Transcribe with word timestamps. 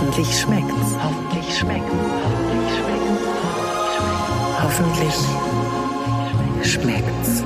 Hoffentlich 0.00 0.38
schmeckt's. 0.38 0.94
Hoffentlich 1.02 1.58
schmeckt's. 1.58 1.92
Hoffentlich 4.62 5.12
schmeckt's. 5.12 5.24
Hoffentlich 6.62 6.62
schmeckt's. 6.72 7.42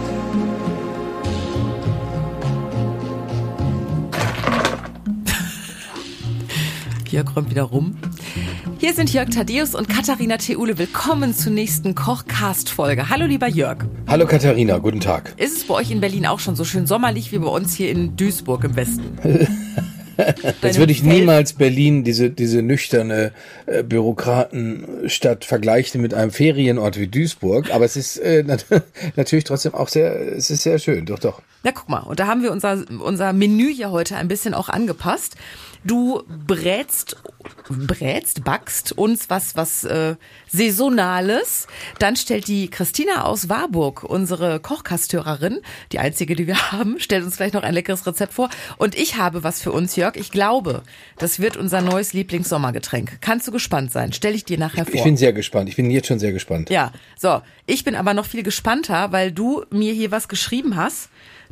Jörg 7.11 7.35
räumt 7.35 7.49
wieder 7.49 7.63
rum. 7.63 7.97
Hier 8.77 8.93
sind 8.93 9.11
Jörg 9.15 9.31
Thaddeus 9.31 9.75
und 9.75 9.89
Katharina 9.89 10.37
Theule. 10.37 10.77
Willkommen 10.77 11.35
zur 11.35 11.53
nächsten 11.53 11.95
Kochcast-Folge. 11.95 13.09
Hallo, 13.09 13.25
lieber 13.25 13.49
Jörg. 13.49 13.87
Hallo 14.07 14.27
Katharina, 14.27 14.77
guten 14.77 15.01
Tag. 15.01 15.33
Ist 15.39 15.57
es 15.57 15.65
bei 15.65 15.73
euch 15.73 15.91
in 15.91 16.03
Berlin 16.03 16.27
auch 16.27 16.39
schon 16.39 16.55
so 16.55 16.65
schön 16.65 16.87
sommerlich 16.87 17.33
wie 17.33 17.39
bei 17.39 17.49
uns 17.49 17.75
hier 17.75 17.91
in 17.91 18.15
Duisburg 18.15 18.65
im 18.65 18.77
Westen? 18.77 19.17
Jetzt 20.63 20.79
würde 20.79 20.93
ich 20.93 21.03
niemals 21.03 21.55
Berlin, 21.55 22.05
diese, 22.05 22.31
diese 22.31 22.63
nüchterne 22.63 23.33
äh, 23.67 23.83
Bürokratenstadt, 23.83 25.45
vergleichen 25.45 26.01
mit 26.01 26.15
einem 26.15 26.31
Ferienort 26.31 26.99
wie 26.99 27.09
Duisburg. 27.09 27.73
Aber 27.75 27.85
es 27.85 27.97
ist 27.97 28.19
äh, 28.19 28.43
nat 28.43 28.67
natürlich 29.17 29.45
trotzdem 29.45 29.75
auch 29.75 29.89
sehr, 29.89 30.15
es 30.37 30.51
ist 30.51 30.63
sehr 30.63 30.79
schön, 30.79 31.07
doch, 31.07 31.19
doch. 31.19 31.43
Na, 31.65 31.71
guck 31.73 31.89
mal. 31.89 32.01
Und 32.01 32.19
da 32.19 32.27
haben 32.27 32.43
wir 32.43 32.51
unser, 32.51 32.85
unser 33.01 33.33
Menü 33.33 33.71
ja 33.71 33.91
heute 33.91 34.17
ein 34.17 34.29
bisschen 34.29 34.55
auch 34.55 34.69
angepasst. 34.69 35.37
Du 35.85 36.23
brätst, 36.47 37.17
brätst, 37.69 38.45
backst 38.45 38.93
uns 38.93 39.29
was, 39.31 39.57
was 39.57 39.83
äh, 39.83 40.15
Saisonales. 40.49 41.67
Dann 41.99 42.15
stellt 42.15 42.47
die 42.47 42.71
Christina 42.71 43.25
aus 43.25 43.49
Warburg, 43.49 44.05
unsere 44.05 44.61
Kochkastörerin, 44.61 45.61
die 45.91 45.99
einzige, 45.99 46.37
die 46.37 46.47
wir 46.47 46.73
haben, 46.73 47.01
stellt 47.01 47.25
uns 47.25 47.37
gleich 47.37 47.53
noch 47.53 47.65
ein 47.65 47.75
leckeres 47.75 48.07
Rezept 48.07 48.35
vor. 48.35 48.49
Und 48.77 48.97
ich 48.97 49.17
habe 49.17 49.43
was 49.43 49.61
für 49.61 49.73
uns, 49.73 49.97
Jörg. 50.03 50.17
Ich 50.17 50.31
glaube, 50.31 50.83
das 51.17 51.39
wird 51.39 51.57
unser 51.57 51.81
neues 51.81 52.13
Lieblingssommergetränk. 52.13 53.19
Kannst 53.21 53.47
du 53.47 53.53
gespannt 53.53 53.93
sein? 53.93 54.13
Stell 54.13 54.35
ich 54.35 54.45
dir 54.45 54.59
nachher 54.59 54.85
vor. 54.85 54.95
Ich 54.95 55.05
bin 55.05 55.17
sehr 55.17 55.33
gespannt. 55.33 55.69
Ich 55.69 55.77
bin 55.77 55.91
jetzt 55.91 56.09
schon 56.09 56.19
sehr 56.19 56.33
gespannt. 56.33 56.71
Ja, 56.71 56.93
so. 57.17 57.41
Ich 57.67 57.85
bin 57.85 57.95
aber 57.95 58.13
noch 58.13 58.27
viel 58.27 58.43
gespannter, 58.43 59.13
weil 59.13 59.31
du 59.31 59.65
mir 59.71 59.93
hier 59.93 60.11
was 60.11 60.29
geschrieben 60.29 60.77
hast 60.77 61.09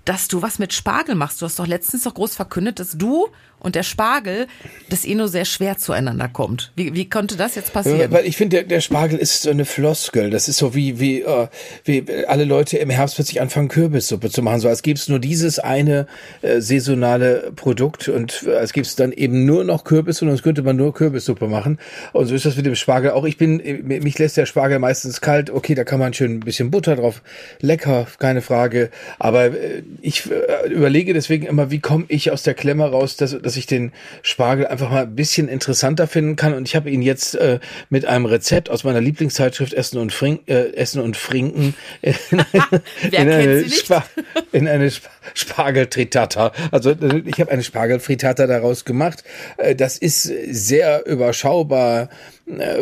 dass 0.06 0.28
du 0.28 0.41
was 0.41 0.59
mit 0.59 0.73
Spargel 0.73 1.15
machst. 1.15 1.43
Du 1.43 1.47
hast 1.47 1.59
doch 1.59 1.67
letztens 1.67 2.05
doch 2.05 2.15
groß 2.15 2.34
verkündet, 2.34 2.78
dass 2.78 2.97
du 2.97 3.28
und 3.61 3.75
der 3.75 3.83
Spargel, 3.83 4.47
dass 4.89 5.05
ihr 5.05 5.16
nur 5.16 5.28
sehr 5.28 5.44
schwer 5.44 5.78
zueinander 5.78 6.28
kommt. 6.28 6.72
Wie, 6.77 6.94
wie 6.94 7.08
konnte 7.08 7.36
das 7.36 7.55
jetzt 7.55 7.72
passieren? 7.72 8.11
Weil 8.11 8.27
ich 8.27 8.36
finde, 8.36 8.56
der, 8.56 8.64
der 8.64 8.80
Spargel 8.80 9.19
ist 9.19 9.42
so 9.42 9.50
eine 9.50 9.64
Floskel. 9.64 10.30
Das 10.30 10.48
ist 10.48 10.56
so 10.56 10.75
wie, 10.75 10.98
wie, 10.98 11.20
äh, 11.20 11.48
wie 11.84 12.05
alle 12.27 12.44
Leute 12.44 12.78
im 12.78 12.91
Herbst 12.91 13.16
plötzlich 13.16 13.41
anfangen, 13.41 13.69
Kürbissuppe 13.69 14.31
zu 14.31 14.42
machen. 14.42 14.61
So 14.61 14.69
als 14.69 14.83
gäbe 14.83 14.98
es 14.98 15.08
nur 15.08 15.19
dieses 15.19 15.58
eine 15.58 16.06
äh, 16.42 16.61
saisonale 16.61 17.53
Produkt 17.55 18.08
und 18.08 18.44
äh, 18.47 18.56
als 18.56 18.72
gäbe 18.72 18.86
es 18.86 18.97
dann 18.97 19.12
eben 19.12 19.44
nur 19.44 19.64
noch 19.64 19.84
Kürbis 19.84 20.22
und 20.22 20.28
sonst 20.28 20.42
könnte 20.42 20.62
man 20.62 20.77
nur 20.77 20.94
Kürbissuppe 20.94 21.47
machen. 21.47 21.78
Und 22.12 22.27
so 22.27 22.34
ist 22.34 22.47
das 22.47 22.56
mit 22.56 22.66
dem 22.66 22.75
Spargel 22.75 23.11
auch. 23.11 23.25
Ich 23.25 23.36
bin, 23.36 23.62
mich 23.84 24.19
lässt 24.19 24.36
der 24.36 24.47
Spargel 24.47 24.78
meistens 24.78 25.20
kalt. 25.20 25.50
Okay, 25.50 25.75
da 25.75 25.84
kann 25.84 26.00
man 26.00 26.14
schön 26.14 26.36
ein 26.36 26.41
bisschen 26.41 26.70
Butter 26.70 26.97
drauf. 26.97 27.22
Lecker, 27.61 28.06
keine 28.19 28.42
Frage. 28.42 28.91
Aber 29.19 29.47
äh, 29.47 29.83
ich 30.00 30.31
äh, 30.31 30.69
überlege 30.69 31.12
deswegen 31.12 31.47
immer, 31.47 31.70
wie 31.70 31.81
komme 31.81 32.05
ich 32.08 32.31
aus 32.31 32.42
der 32.42 32.55
Klemme 32.55 32.91
raus, 32.91 33.16
dass, 33.16 33.41
dass 33.41 33.50
ich 33.56 33.67
den 33.67 33.93
Spargel 34.23 34.67
einfach 34.67 34.91
mal 34.91 35.03
ein 35.03 35.15
bisschen 35.15 35.48
interessanter 35.48 36.06
finden 36.06 36.37
kann. 36.37 36.55
Und 36.55 36.67
ich 36.69 36.77
habe 36.77 36.91
ihn 36.91 37.03
jetzt 37.03 37.34
äh, 37.34 37.61
mit 37.89 38.05
einem 38.05 38.27
Rezept 38.27 38.70
aus 38.70 38.84
meiner 38.84 39.01
Lieblingszeitschrift 39.01 39.73
Essen 39.73 39.98
und, 39.98 40.12
Frink, 40.12 40.43
äh, 40.48 40.73
Essen 40.75 41.01
und 41.01 41.17
Frinken 41.17 41.75
in 42.03 42.15
eine, 42.41 42.81
in 43.11 43.31
eine, 43.31 43.69
Spa 43.69 44.05
in 44.53 44.69
eine 44.69 44.87
Sp 44.91 45.09
Spargelfritata. 45.34 46.53
Also 46.71 46.95
ich 47.25 47.41
habe 47.41 47.51
eine 47.51 47.62
Spargelfritata 47.62 48.47
daraus 48.47 48.84
gemacht. 48.84 49.23
Äh, 49.59 49.75
das 49.75 49.98
ist 49.98 50.23
sehr 50.23 51.06
überschaubar 51.06 52.09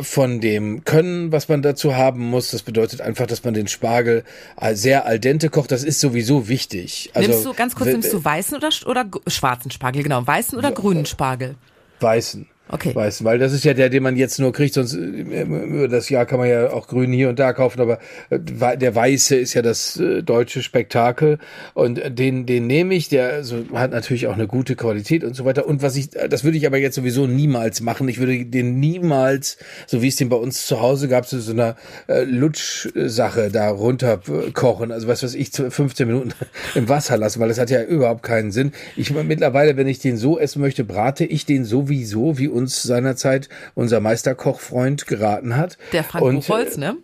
von 0.02 0.40
dem 0.40 0.84
Können, 0.84 1.32
was 1.32 1.48
man 1.48 1.62
dazu 1.62 1.96
haben 1.96 2.24
muss. 2.30 2.50
Das 2.50 2.62
bedeutet 2.62 3.00
einfach, 3.00 3.26
dass 3.26 3.44
man 3.44 3.54
den 3.54 3.68
Spargel 3.68 4.24
sehr 4.72 5.06
al 5.06 5.18
dente 5.18 5.50
kocht. 5.50 5.72
Das 5.72 5.84
ist 5.84 6.00
sowieso 6.00 6.48
wichtig. 6.48 7.10
Also, 7.14 7.30
nimmst 7.30 7.46
du 7.46 7.54
ganz 7.54 7.74
kurz, 7.74 7.90
nimmst 7.90 8.12
du 8.12 8.24
weißen 8.24 8.56
oder, 8.56 8.70
oder 8.86 9.06
schwarzen 9.26 9.70
Spargel? 9.70 10.02
Genau, 10.02 10.26
weißen 10.26 10.58
oder 10.58 10.72
grünen 10.72 11.06
Spargel? 11.06 11.56
Weißen. 12.00 12.46
Okay. 12.70 12.94
Weißt, 12.94 13.24
weil 13.24 13.38
das 13.38 13.52
ist 13.52 13.64
ja 13.64 13.72
der, 13.72 13.88
den 13.88 14.02
man 14.02 14.16
jetzt 14.16 14.38
nur 14.38 14.52
kriegt, 14.52 14.74
sonst 14.74 14.94
äh, 14.94 14.98
über 14.98 15.88
das 15.88 16.10
Jahr 16.10 16.26
kann 16.26 16.38
man 16.38 16.48
ja 16.48 16.70
auch 16.70 16.86
grün 16.86 17.12
hier 17.12 17.30
und 17.30 17.38
da 17.38 17.52
kaufen, 17.54 17.80
aber 17.80 17.98
äh, 18.28 18.38
der 18.76 18.94
weiße 18.94 19.36
ist 19.36 19.54
ja 19.54 19.62
das 19.62 19.98
äh, 19.98 20.22
deutsche 20.22 20.62
Spektakel 20.62 21.38
und 21.72 22.00
den, 22.18 22.44
den 22.44 22.66
nehme 22.66 22.94
ich, 22.94 23.08
der 23.08 23.32
also 23.32 23.64
hat 23.72 23.92
natürlich 23.92 24.26
auch 24.26 24.34
eine 24.34 24.46
gute 24.46 24.76
Qualität 24.76 25.24
und 25.24 25.34
so 25.34 25.44
weiter. 25.44 25.66
Und 25.66 25.80
was 25.80 25.96
ich, 25.96 26.10
das 26.10 26.44
würde 26.44 26.58
ich 26.58 26.66
aber 26.66 26.76
jetzt 26.76 26.96
sowieso 26.96 27.26
niemals 27.26 27.80
machen. 27.80 28.08
Ich 28.08 28.18
würde 28.18 28.44
den 28.44 28.80
niemals, 28.80 29.56
so 29.86 30.02
wie 30.02 30.08
es 30.08 30.16
den 30.16 30.28
bei 30.28 30.36
uns 30.36 30.66
zu 30.66 30.80
Hause 30.80 31.08
gab, 31.08 31.24
so 31.26 31.50
einer 31.50 31.76
äh, 32.06 32.24
Lutsch-Sache 32.24 33.50
da 33.50 33.70
runter 33.70 34.20
kochen. 34.52 34.92
Also 34.92 35.08
was 35.08 35.22
weiß 35.22 35.34
ich, 35.34 35.50
15 35.50 36.06
Minuten 36.06 36.32
im 36.74 36.88
Wasser 36.88 37.16
lassen, 37.16 37.40
weil 37.40 37.48
das 37.48 37.58
hat 37.58 37.70
ja 37.70 37.82
überhaupt 37.82 38.22
keinen 38.22 38.50
Sinn. 38.50 38.72
Ich 38.96 39.10
mittlerweile, 39.10 39.76
wenn 39.76 39.86
ich 39.86 40.00
den 40.00 40.18
so 40.18 40.38
essen 40.38 40.60
möchte, 40.60 40.84
brate 40.84 41.24
ich 41.24 41.46
den 41.46 41.64
sowieso 41.64 42.38
wie 42.38 42.48
uns 42.58 42.82
seinerzeit 42.82 43.48
unser 43.74 44.00
Meisterkochfreund 44.00 45.06
geraten 45.06 45.56
hat. 45.56 45.78
Der 45.92 46.04
Frank 46.04 46.24
und, 46.24 46.34
Buchholz, 46.36 46.76
ne? 46.76 46.96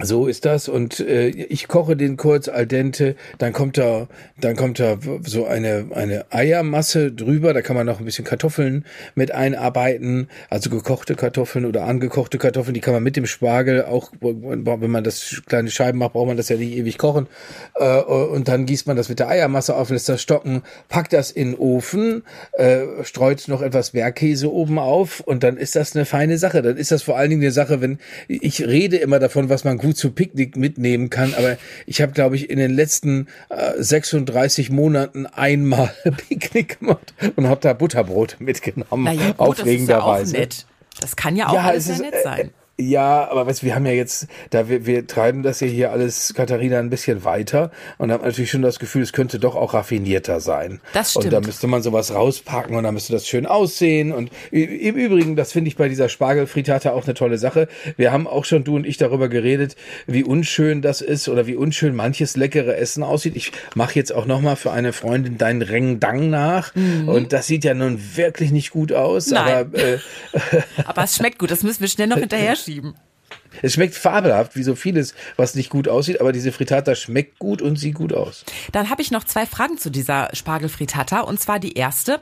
So 0.00 0.26
ist 0.26 0.46
das. 0.46 0.70
Und 0.70 1.00
äh, 1.00 1.28
ich 1.28 1.68
koche 1.68 1.96
den 1.96 2.16
kurz 2.16 2.48
al 2.48 2.66
dente, 2.66 3.14
dann 3.36 3.52
kommt 3.52 3.76
da 3.76 4.08
dann 4.40 4.56
kommt 4.56 4.80
da 4.80 4.96
so 5.22 5.44
eine 5.44 5.88
eine 5.94 6.24
Eiermasse 6.30 7.12
drüber, 7.12 7.52
da 7.52 7.60
kann 7.60 7.76
man 7.76 7.84
noch 7.84 7.98
ein 7.98 8.06
bisschen 8.06 8.24
Kartoffeln 8.24 8.86
mit 9.14 9.32
einarbeiten, 9.32 10.28
also 10.48 10.70
gekochte 10.70 11.14
Kartoffeln 11.14 11.66
oder 11.66 11.84
angekochte 11.84 12.38
Kartoffeln, 12.38 12.72
die 12.72 12.80
kann 12.80 12.94
man 12.94 13.02
mit 13.02 13.16
dem 13.16 13.26
Spargel 13.26 13.84
auch 13.84 14.10
wenn 14.22 14.90
man 14.90 15.04
das 15.04 15.42
kleine 15.44 15.70
Scheiben 15.70 15.98
macht, 15.98 16.14
braucht 16.14 16.28
man 16.28 16.38
das 16.38 16.48
ja 16.48 16.56
nicht 16.56 16.72
ewig 16.72 16.96
kochen. 16.96 17.26
Äh, 17.74 18.00
und 18.00 18.48
dann 18.48 18.64
gießt 18.64 18.86
man 18.86 18.96
das 18.96 19.10
mit 19.10 19.18
der 19.18 19.28
Eiermasse 19.28 19.76
auf, 19.76 19.90
lässt 19.90 20.08
das 20.08 20.22
stocken, 20.22 20.62
packt 20.88 21.12
das 21.12 21.30
in 21.30 21.50
den 21.50 21.58
Ofen, 21.58 22.22
äh, 22.52 23.04
streut 23.04 23.46
noch 23.48 23.60
etwas 23.60 23.90
Bergkäse 23.90 24.50
oben 24.50 24.78
auf 24.78 25.20
und 25.20 25.42
dann 25.42 25.58
ist 25.58 25.76
das 25.76 25.94
eine 25.94 26.06
feine 26.06 26.38
Sache. 26.38 26.62
Dann 26.62 26.78
ist 26.78 26.92
das 26.92 27.02
vor 27.02 27.18
allen 27.18 27.28
Dingen 27.28 27.42
eine 27.42 27.52
Sache, 27.52 27.82
wenn 27.82 27.98
ich 28.28 28.66
rede 28.66 28.96
immer 28.96 29.18
davon, 29.18 29.50
was 29.50 29.64
man 29.64 29.81
gut 29.82 29.96
zu 29.96 30.10
Picknick 30.10 30.56
mitnehmen 30.56 31.10
kann. 31.10 31.34
Aber 31.34 31.58
ich 31.86 32.00
habe, 32.00 32.12
glaube 32.12 32.36
ich, 32.36 32.48
in 32.48 32.58
den 32.58 32.72
letzten 32.72 33.26
äh, 33.50 33.72
36 33.76 34.70
Monaten 34.70 35.26
einmal 35.26 35.92
Picknick 36.28 36.80
gemacht 36.80 37.12
und 37.36 37.48
habe 37.48 37.60
da 37.60 37.72
Butterbrot 37.74 38.36
mitgenommen. 38.38 39.04
Naja, 39.04 39.32
gut, 39.32 39.40
aufregenderweise. 39.40 40.36
Das, 40.36 40.48
ist 40.48 40.62
ja 40.62 41.00
das 41.00 41.16
kann 41.16 41.36
ja 41.36 41.48
auch 41.48 41.54
ja, 41.54 41.62
alles 41.62 41.84
sehr 41.86 41.98
nett 41.98 42.14
äh, 42.14 42.22
sein. 42.22 42.50
Ja, 42.88 43.30
aber 43.30 43.46
weißt, 43.46 43.64
wir 43.64 43.74
haben 43.74 43.86
ja 43.86 43.92
jetzt, 43.92 44.26
da 44.50 44.68
wir, 44.68 44.86
wir 44.86 45.06
treiben 45.06 45.42
das 45.42 45.60
ja 45.60 45.66
hier 45.66 45.92
alles, 45.92 46.34
Katharina, 46.34 46.78
ein 46.78 46.90
bisschen 46.90 47.24
weiter 47.24 47.70
und 47.98 48.10
haben 48.10 48.24
natürlich 48.24 48.50
schon 48.50 48.62
das 48.62 48.78
Gefühl, 48.78 49.02
es 49.02 49.12
könnte 49.12 49.38
doch 49.38 49.54
auch 49.54 49.74
raffinierter 49.74 50.40
sein. 50.40 50.80
Das 50.92 51.10
stimmt. 51.10 51.26
Und 51.26 51.32
da 51.32 51.40
müsste 51.40 51.66
man 51.66 51.82
sowas 51.82 52.14
rauspacken 52.14 52.76
und 52.76 52.84
da 52.84 52.92
müsste 52.92 53.12
das 53.12 53.26
schön 53.26 53.46
aussehen. 53.46 54.12
Und 54.12 54.30
im 54.50 54.96
Übrigen, 54.96 55.36
das 55.36 55.52
finde 55.52 55.68
ich 55.68 55.76
bei 55.76 55.88
dieser 55.88 56.08
Spargelfritata 56.08 56.92
auch 56.92 57.04
eine 57.04 57.14
tolle 57.14 57.38
Sache. 57.38 57.68
Wir 57.96 58.12
haben 58.12 58.26
auch 58.26 58.44
schon, 58.44 58.64
du 58.64 58.76
und 58.76 58.86
ich, 58.86 58.96
darüber 58.96 59.28
geredet, 59.28 59.76
wie 60.06 60.24
unschön 60.24 60.82
das 60.82 61.00
ist 61.00 61.28
oder 61.28 61.46
wie 61.46 61.54
unschön 61.54 61.94
manches 61.94 62.36
leckere 62.36 62.76
Essen 62.76 63.02
aussieht. 63.02 63.36
Ich 63.36 63.52
mache 63.74 63.94
jetzt 63.94 64.12
auch 64.12 64.26
nochmal 64.26 64.56
für 64.56 64.72
eine 64.72 64.92
Freundin 64.92 65.38
deinen 65.38 65.62
Rengdang 65.62 66.30
nach 66.30 66.74
mhm. 66.74 67.08
und 67.08 67.32
das 67.32 67.46
sieht 67.46 67.64
ja 67.64 67.74
nun 67.74 68.00
wirklich 68.16 68.50
nicht 68.50 68.70
gut 68.70 68.92
aus. 68.92 69.30
Nein. 69.30 69.54
Aber, 69.54 69.78
äh, 69.78 69.98
aber 70.84 71.04
es 71.04 71.16
schmeckt 71.16 71.38
gut, 71.38 71.50
das 71.50 71.62
müssen 71.62 71.80
wir 71.80 71.88
schnell 71.88 72.06
noch 72.06 72.16
hinterher 72.22 72.56
schieben. 72.56 72.71
Es 73.60 73.74
schmeckt 73.74 73.94
fabelhaft, 73.94 74.56
wie 74.56 74.62
so 74.62 74.74
vieles, 74.74 75.14
was 75.36 75.54
nicht 75.54 75.70
gut 75.70 75.88
aussieht, 75.88 76.20
aber 76.20 76.32
diese 76.32 76.52
Frittata 76.52 76.94
schmeckt 76.94 77.38
gut 77.38 77.62
und 77.62 77.76
sieht 77.76 77.94
gut 77.94 78.12
aus. 78.12 78.44
Dann 78.72 78.90
habe 78.90 79.02
ich 79.02 79.10
noch 79.10 79.24
zwei 79.24 79.46
Fragen 79.46 79.78
zu 79.78 79.90
dieser 79.90 80.30
Spargelfrittata. 80.32 81.20
Und 81.20 81.40
zwar 81.40 81.58
die 81.58 81.74
erste. 81.74 82.20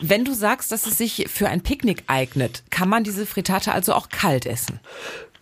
Wenn 0.00 0.24
du 0.24 0.34
sagst, 0.34 0.72
dass 0.72 0.86
es 0.86 0.98
sich 0.98 1.26
für 1.28 1.48
ein 1.48 1.62
Picknick 1.62 2.04
eignet, 2.08 2.64
kann 2.70 2.88
man 2.88 3.04
diese 3.04 3.26
Frittata 3.26 3.72
also 3.72 3.94
auch 3.94 4.08
kalt 4.08 4.46
essen? 4.46 4.80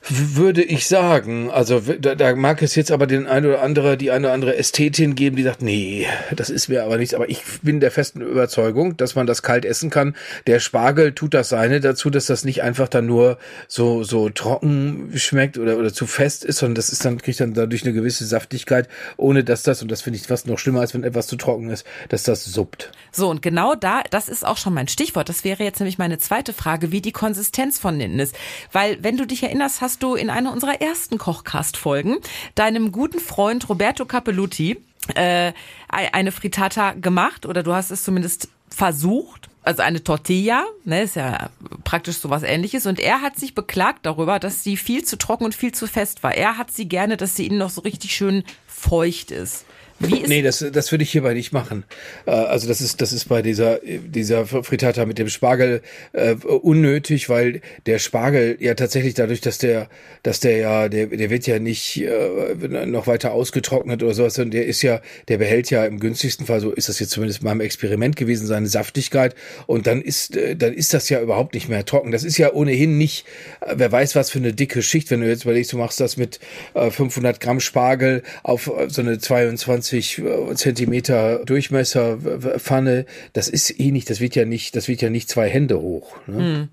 Würde 0.09 0.63
ich 0.63 0.89
sagen. 0.89 1.51
Also 1.51 1.81
da, 1.81 2.15
da 2.15 2.35
mag 2.35 2.61
es 2.63 2.75
jetzt 2.75 2.91
aber 2.91 3.07
den 3.07 3.27
ein 3.27 3.47
oder 3.47 3.63
andere, 3.63 3.97
die 3.97 4.11
eine 4.11 4.27
oder 4.27 4.35
andere 4.35 4.57
Ästhetin 4.57 5.15
geben, 5.15 5.37
die 5.37 5.45
sagt, 5.45 5.63
nee, 5.63 6.07
das 6.35 6.51
ist 6.51 6.69
mir 6.69 6.85
aber 6.85 6.97
nichts. 6.97 7.15
Aber 7.15 7.31
ich 7.31 7.43
bin 7.63 7.81
der 7.81 7.91
festen 7.91 8.21
Überzeugung, 8.21 8.97
dass 8.97 9.15
man 9.15 9.27
das 9.27 9.43
kalt 9.43 9.65
essen 9.65 9.91
kann. 9.91 10.17
Der 10.47 10.61
Spargel 10.61 11.13
tut 11.15 11.35
das 11.35 11.51
seine 11.51 11.81
dazu, 11.81 12.11
dass 12.11 12.27
das 12.27 12.45
nicht 12.45 12.63
einfach 12.63 12.89
dann 12.89 13.07
nur 13.07 13.39
so 13.69 14.03
so 14.03 14.29
trocken 14.29 15.13
schmeckt 15.15 15.59
oder 15.59 15.79
oder 15.79 15.93
zu 15.93 16.07
fest 16.07 16.45
ist, 16.45 16.59
sondern 16.59 16.75
das 16.75 16.89
ist 16.89 17.05
dann 17.05 17.19
kriegt 17.19 17.41
dann 17.41 17.55
dadurch 17.55 17.85
eine 17.85 17.93
gewisse 17.93 18.27
Saftigkeit, 18.27 18.89
ohne 19.17 19.45
dass 19.45 19.63
das 19.63 19.83
und 19.83 19.91
das 19.91 20.03
finde 20.03 20.19
ich 20.19 20.27
fast 20.27 20.47
noch 20.47 20.59
schlimmer, 20.59 20.81
als 20.81 20.95
wenn 20.95 21.05
etwas 21.05 21.27
zu 21.27 21.37
trocken 21.37 21.71
ist, 21.71 21.87
dass 22.09 22.25
das 22.25 22.45
suppt. 22.45 22.91
So 23.13 23.31
und 23.31 23.43
genau 23.43 23.75
da, 23.75 24.03
das 24.11 24.29
ist 24.29 24.45
auch 24.45 24.57
schon 24.57 24.75
mein 24.75 24.89
Stichwort. 24.89 25.29
Das 25.29 25.45
wäre 25.45 25.63
jetzt 25.63 25.81
nämlich 25.81 25.99
meine 25.99 26.19
zweite 26.19 26.53
Frage, 26.53 26.93
wie 26.93 27.01
die 27.01 27.13
Konsistenz 27.13 27.79
von 27.79 28.01
innen 28.01 28.19
ist, 28.19 28.35
weil 28.73 28.99
wenn 29.03 29.17
du 29.17 29.27
dich 29.27 29.43
erinnerst, 29.43 29.81
hast 29.81 29.92
hast 29.93 30.03
du 30.03 30.15
in 30.15 30.31
einer 30.31 30.55
unserer 30.55 30.81
ersten 30.81 31.19
Kochcast-Folgen 31.19 32.17
deinem 32.55 32.93
guten 32.93 33.21
Freund 33.21 33.69
Roberto 33.69 34.07
Capelluti 34.07 34.79
äh, 35.15 35.53
eine 35.89 36.33
Frittata 36.33 36.93
gemacht 36.93 37.45
oder 37.45 37.63
du 37.63 37.75
hast 37.75 37.91
es 37.91 38.03
zumindest 38.03 38.49
versucht 38.71 39.51
also 39.65 39.83
eine 39.83 40.03
Tortilla, 40.03 40.65
ne, 40.85 41.03
ist 41.03 41.15
ja 41.15 41.51
praktisch 41.85 42.17
sowas 42.17 42.43
ähnliches. 42.43 42.87
Und 42.87 42.99
er 42.99 43.21
hat 43.21 43.37
sich 43.39 43.55
beklagt 43.55 44.07
darüber, 44.07 44.39
dass 44.41 44.65
sie 44.65 44.77
viel 44.77 45.05
zu 45.05 45.19
trocken 45.19 45.45
und 45.45 45.55
viel 45.55 45.73
zu 45.73 45.87
fest 45.87 46.23
war. 46.23 46.35
Er 46.35 46.57
hat 46.57 46.73
sie 46.73 46.89
gerne, 46.89 47.17
dass 47.17 47.37
sie 47.37 47.47
ihnen 47.47 47.59
noch 47.59 47.71
so 47.71 47.83
richtig 47.83 48.13
schön 48.17 48.43
feucht 48.67 49.31
ist. 49.31 49.67
Wie 50.03 50.21
ist 50.21 50.29
nee, 50.29 50.43
das, 50.43 50.65
das 50.73 50.91
würde 50.91 51.05
ich 51.05 51.13
hierbei 51.13 51.35
nicht 51.35 51.53
machen. 51.53 51.85
Äh, 52.27 52.31
also 52.33 52.67
das 52.67 52.81
ist, 52.81 53.01
das 53.01 53.13
ist 53.13 53.29
bei 53.29 53.43
dieser, 53.43 53.79
dieser 53.79 54.47
Frittata 54.47 55.07
mit 55.07 55.19
dem 55.19 55.29
Spargel 55.29 55.83
äh, 56.13 56.35
unnötig, 56.35 57.29
weil 57.29 57.61
der 57.87 57.99
Spargel 57.99 58.57
ja 58.61 58.75
tatsächlich 58.75 59.15
dadurch, 59.15 59.41
dass 59.41 59.59
der, 59.59 59.89
dass 60.23 60.41
der 60.41 60.57
ja, 60.57 60.89
der, 60.89 61.07
der 61.07 61.31
wird 61.31 61.47
ja 61.47 61.59
nicht 61.59 61.99
äh, 62.03 62.87
noch 62.87 63.07
weiter 63.07 63.33
ausgetrocknet 63.33 64.03
oder 64.03 64.15
sowas, 64.15 64.35
sondern 64.35 64.53
der 64.53 64.67
ist 64.67 64.83
ja, 64.83 65.01
der 65.29 65.39
behält 65.39 65.71
ja 65.71 65.85
im 65.85 66.01
günstigsten 66.01 66.47
Fall, 66.47 66.61
so 66.61 66.73
ist 66.73 66.89
das 66.89 66.99
jetzt 66.99 67.11
zumindest 67.11 67.43
beim 67.43 67.61
Experiment 67.61 68.17
gewesen, 68.17 68.47
seine 68.47 68.67
Saftigkeit 68.67 69.35
und 69.67 69.87
dann 69.87 70.03
ist, 70.03 70.37
äh, 70.37 70.57
dann 70.57 70.73
ist 70.73 70.95
das 70.95 71.09
ja 71.09 71.21
überhaupt 71.21 71.55
nicht 71.55 71.69
mehr 71.69 71.85
trocken. 71.85 72.11
Das 72.11 72.25
ist 72.25 72.39
ja 72.39 72.53
ohnehin 72.53 72.99
nicht, 72.99 73.25
äh, 73.61 73.75
wer 73.77 73.93
weiß 73.93 74.17
was 74.17 74.31
für 74.31 74.39
eine 74.39 74.53
dicke 74.53 74.83
Schicht, 74.83 75.11
wenn 75.11 75.21
du 75.21 75.29
jetzt 75.29 75.45
überlegst, 75.45 75.73
du 75.73 75.79
machst 75.79 76.01
das 76.01 76.17
mit 76.17 76.41
äh, 76.75 76.91
500 76.91 77.41
Gramm 77.41 77.61
Spargel 77.61 78.23
auf 78.43 78.71
so 78.89 79.03
eine 79.03 79.19
22 79.19 79.92
20 79.93 80.19
äh, 80.19 80.55
Zentimeter 80.55 81.45
Durchmesser 81.45 82.19
Pfanne, 82.59 83.07
das 83.33 83.49
ist 83.49 83.79
eh 83.79 83.91
nicht, 83.91 84.09
das 84.09 84.21
wird 84.21 84.35
ja 84.35 84.45
nicht, 84.45 84.75
das 84.77 84.89
wird 84.89 85.03
ja 85.03 85.11
nicht 85.11 85.29
zwei 85.29 85.49
Hände 85.49 85.81
hoch. 85.81 86.17
Ne? 86.27 86.39
Hm. 86.39 86.69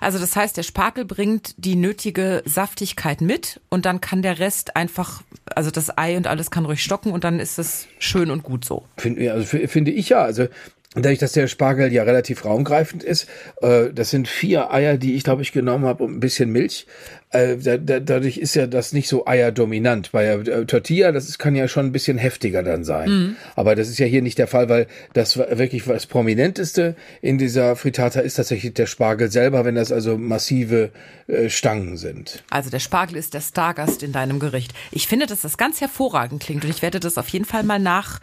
Also 0.00 0.20
das 0.20 0.36
heißt, 0.36 0.56
der 0.56 0.62
Spargel 0.62 1.04
bringt 1.04 1.54
die 1.56 1.74
nötige 1.74 2.42
Saftigkeit 2.44 3.20
mit 3.20 3.60
und 3.68 3.84
dann 3.84 4.00
kann 4.00 4.22
der 4.22 4.38
Rest 4.38 4.76
einfach, 4.76 5.22
also 5.44 5.72
das 5.72 5.98
Ei 5.98 6.16
und 6.16 6.28
alles 6.28 6.52
kann 6.52 6.64
ruhig 6.64 6.82
stocken 6.82 7.10
und 7.10 7.24
dann 7.24 7.40
ist 7.40 7.58
es 7.58 7.88
schön 7.98 8.30
und 8.30 8.44
gut 8.44 8.64
so. 8.64 8.84
Finde, 8.96 9.32
also 9.32 9.44
finde 9.44 9.90
ich 9.90 10.10
ja. 10.10 10.22
Also 10.22 10.46
dadurch, 11.04 11.18
dass 11.18 11.32
der 11.32 11.48
Spargel 11.48 11.92
ja 11.92 12.04
relativ 12.04 12.44
raumgreifend 12.44 13.02
ist, 13.02 13.28
äh, 13.60 13.90
das 13.92 14.10
sind 14.10 14.28
vier 14.28 14.72
Eier, 14.72 14.96
die 14.96 15.14
ich 15.14 15.24
glaube 15.24 15.42
ich 15.42 15.52
genommen 15.52 15.84
habe 15.84 16.04
und 16.04 16.14
ein 16.14 16.20
bisschen 16.20 16.50
Milch. 16.50 16.86
Äh, 17.30 17.56
da, 17.56 17.76
da, 17.76 18.00
dadurch 18.00 18.38
ist 18.38 18.54
ja 18.54 18.66
das 18.66 18.92
nicht 18.92 19.08
so 19.08 19.26
eierdominant. 19.26 20.12
Bei 20.12 20.24
der 20.24 20.60
äh, 20.60 20.64
Tortilla, 20.64 21.12
das 21.12 21.28
ist, 21.28 21.38
kann 21.38 21.56
ja 21.56 21.66
schon 21.66 21.86
ein 21.86 21.92
bisschen 21.92 22.18
heftiger 22.18 22.62
dann 22.62 22.84
sein. 22.84 23.10
Mhm. 23.10 23.36
Aber 23.56 23.74
das 23.74 23.88
ist 23.88 23.98
ja 23.98 24.06
hier 24.06 24.22
nicht 24.22 24.38
der 24.38 24.46
Fall, 24.46 24.68
weil 24.68 24.86
das 25.12 25.36
wirklich 25.36 25.84
das 25.84 26.06
Prominenteste 26.06 26.94
in 27.20 27.36
dieser 27.36 27.74
Frittata 27.74 28.20
ist 28.20 28.34
tatsächlich 28.34 28.74
der 28.74 28.86
Spargel 28.86 29.30
selber, 29.30 29.64
wenn 29.64 29.74
das 29.74 29.90
also 29.90 30.16
massive 30.16 30.92
äh, 31.26 31.50
Stangen 31.50 31.96
sind. 31.96 32.44
Also 32.48 32.70
der 32.70 32.78
Spargel 32.78 33.16
ist 33.16 33.34
der 33.34 33.40
Stargast 33.40 34.04
in 34.04 34.12
deinem 34.12 34.38
Gericht. 34.38 34.72
Ich 34.92 35.08
finde, 35.08 35.26
dass 35.26 35.40
das 35.40 35.58
ganz 35.58 35.80
hervorragend 35.80 36.42
klingt 36.42 36.64
und 36.64 36.70
ich 36.70 36.80
werde 36.80 37.00
das 37.00 37.18
auf 37.18 37.28
jeden 37.28 37.44
Fall 37.44 37.64
mal 37.64 37.80
nach 37.80 38.20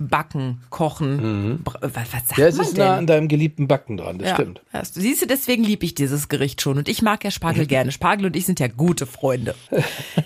Backen, 0.00 0.62
Kochen. 0.70 1.16
Mhm. 1.16 1.60
Was, 1.64 1.92
was 2.12 2.28
sagt 2.28 2.38
ja, 2.38 2.46
es 2.46 2.56
man 2.56 2.66
ist 2.66 2.76
denn? 2.76 2.84
nah 2.84 2.96
an 2.96 3.06
deinem 3.06 3.28
geliebten 3.28 3.68
Backen 3.68 3.96
dran, 3.96 4.18
das 4.18 4.28
ja. 4.28 4.34
stimmt. 4.34 4.60
Siehst 4.82 5.22
du, 5.22 5.26
deswegen 5.26 5.64
liebe 5.64 5.84
ich 5.84 5.94
dieses 5.94 6.28
Gericht 6.28 6.62
schon. 6.62 6.78
Und 6.78 6.88
ich 6.88 7.02
mag 7.02 7.24
ja 7.24 7.30
Spargel 7.30 7.66
gerne. 7.68 7.92
Spargel 7.92 8.26
und 8.26 8.36
ich 8.36 8.46
sind 8.46 8.60
ja 8.60 8.68
gute 8.68 9.06
Freunde. 9.06 9.54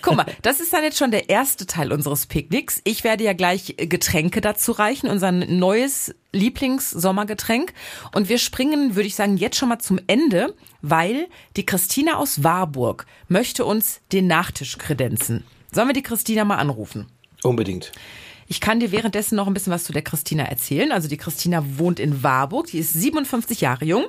Guck 0.01 0.15
mal, 0.15 0.25
das 0.41 0.59
ist 0.59 0.73
dann 0.73 0.83
jetzt 0.83 0.97
schon 0.97 1.11
der 1.11 1.29
erste 1.29 1.65
Teil 1.65 1.91
unseres 1.91 2.25
Picknicks. 2.25 2.81
Ich 2.83 3.03
werde 3.03 3.23
ja 3.23 3.33
gleich 3.33 3.75
Getränke 3.77 4.41
dazu 4.41 4.71
reichen, 4.71 5.09
unser 5.09 5.31
neues 5.31 6.13
Lieblings-Sommergetränk. 6.33 7.73
Und 8.13 8.29
wir 8.29 8.37
springen, 8.37 8.95
würde 8.95 9.07
ich 9.07 9.15
sagen, 9.15 9.37
jetzt 9.37 9.57
schon 9.57 9.69
mal 9.69 9.79
zum 9.79 9.99
Ende, 10.07 10.53
weil 10.81 11.27
die 11.55 11.65
Christina 11.65 12.15
aus 12.15 12.43
Warburg 12.43 13.05
möchte 13.27 13.65
uns 13.65 14.01
den 14.11 14.27
Nachtisch 14.27 14.77
kredenzen. 14.77 15.43
Sollen 15.71 15.87
wir 15.87 15.93
die 15.93 16.03
Christina 16.03 16.45
mal 16.45 16.57
anrufen? 16.57 17.07
Unbedingt. 17.43 17.91
Ich 18.47 18.61
kann 18.61 18.79
dir 18.79 18.91
währenddessen 18.91 19.35
noch 19.35 19.47
ein 19.47 19.53
bisschen 19.53 19.73
was 19.73 19.83
zu 19.83 19.93
der 19.93 20.01
Christina 20.01 20.43
erzählen. 20.43 20.91
Also 20.91 21.07
die 21.07 21.17
Christina 21.17 21.63
wohnt 21.77 21.99
in 21.99 22.23
Warburg, 22.23 22.67
die 22.67 22.79
ist 22.79 22.93
57 22.93 23.61
Jahre 23.61 23.85
jung 23.85 24.05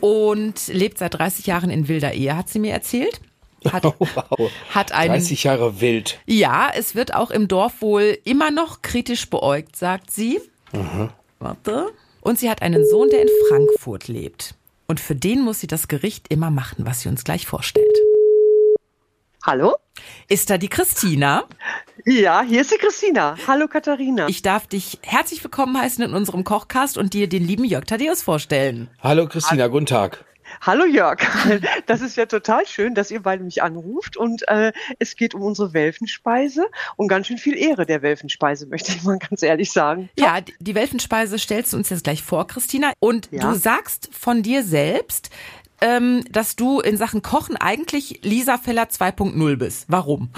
und 0.00 0.68
lebt 0.68 0.98
seit 0.98 1.14
30 1.14 1.46
Jahren 1.46 1.70
in 1.70 1.88
wilder 1.88 2.12
Ehe, 2.12 2.36
hat 2.36 2.48
sie 2.48 2.58
mir 2.58 2.72
erzählt. 2.72 3.20
Hat, 3.64 3.84
oh, 3.84 3.94
wow. 3.98 4.50
hat 4.70 4.92
einen, 4.92 5.14
30 5.14 5.44
Jahre 5.44 5.80
wild. 5.80 6.20
Ja, 6.26 6.70
es 6.74 6.94
wird 6.94 7.14
auch 7.14 7.30
im 7.30 7.48
Dorf 7.48 7.80
wohl 7.80 8.18
immer 8.24 8.50
noch 8.50 8.82
kritisch 8.82 9.28
beäugt, 9.28 9.76
sagt 9.76 10.10
sie. 10.10 10.40
Mhm. 10.72 11.10
Warte. 11.38 11.88
Und 12.20 12.38
sie 12.38 12.50
hat 12.50 12.62
einen 12.62 12.86
Sohn, 12.86 13.10
der 13.10 13.22
in 13.22 13.28
Frankfurt 13.48 14.08
lebt. 14.08 14.54
Und 14.86 15.00
für 15.00 15.14
den 15.14 15.42
muss 15.42 15.60
sie 15.60 15.66
das 15.66 15.88
Gericht 15.88 16.26
immer 16.28 16.50
machen, 16.50 16.86
was 16.86 17.00
sie 17.00 17.08
uns 17.08 17.24
gleich 17.24 17.46
vorstellt. 17.46 17.96
Hallo? 19.48 19.76
Ist 20.28 20.50
da 20.50 20.58
die 20.58 20.68
Christina? 20.68 21.44
Ja, 22.04 22.42
hier 22.42 22.60
ist 22.60 22.70
die 22.70 22.76
Christina. 22.76 23.34
Hallo 23.46 23.66
Katharina. 23.66 24.28
Ich 24.28 24.42
darf 24.42 24.66
dich 24.66 24.98
herzlich 25.00 25.42
willkommen 25.42 25.80
heißen 25.80 26.04
in 26.04 26.12
unserem 26.12 26.44
Kochcast 26.44 26.98
und 26.98 27.14
dir 27.14 27.30
den 27.30 27.44
lieben 27.44 27.64
Jörg 27.64 27.86
Thaddeus 27.86 28.20
vorstellen. 28.20 28.90
Hallo 29.02 29.26
Christina, 29.26 29.62
Hallo. 29.62 29.72
guten 29.72 29.86
Tag. 29.86 30.26
Hallo 30.60 30.84
Jörg, 30.84 31.20
das 31.86 32.00
ist 32.00 32.16
ja 32.16 32.26
total 32.26 32.66
schön, 32.66 32.94
dass 32.94 33.10
ihr 33.10 33.22
beide 33.22 33.44
mich 33.44 33.62
anruft 33.62 34.16
und 34.16 34.46
äh, 34.48 34.72
es 34.98 35.16
geht 35.16 35.34
um 35.34 35.42
unsere 35.42 35.72
Welfenspeise 35.72 36.66
und 36.96 37.08
ganz 37.08 37.26
schön 37.26 37.38
viel 37.38 37.56
Ehre 37.56 37.86
der 37.86 38.02
Welfenspeise, 38.02 38.66
möchte 38.66 38.92
ich 38.92 39.02
mal 39.02 39.18
ganz 39.18 39.42
ehrlich 39.42 39.72
sagen. 39.72 40.08
Ja, 40.18 40.38
die 40.58 40.74
Welfenspeise 40.74 41.38
stellst 41.38 41.72
du 41.72 41.76
uns 41.76 41.90
jetzt 41.90 42.04
gleich 42.04 42.22
vor, 42.22 42.46
Christina. 42.46 42.92
Und 42.98 43.28
ja. 43.30 43.40
du 43.40 43.58
sagst 43.58 44.10
von 44.12 44.42
dir 44.42 44.62
selbst, 44.62 45.30
ähm, 45.80 46.24
dass 46.30 46.56
du 46.56 46.80
in 46.80 46.96
Sachen 46.96 47.22
Kochen 47.22 47.56
eigentlich 47.56 48.20
Lisa 48.22 48.58
Feller 48.58 48.84
2.0 48.84 49.56
bist. 49.56 49.84
Warum? 49.88 50.30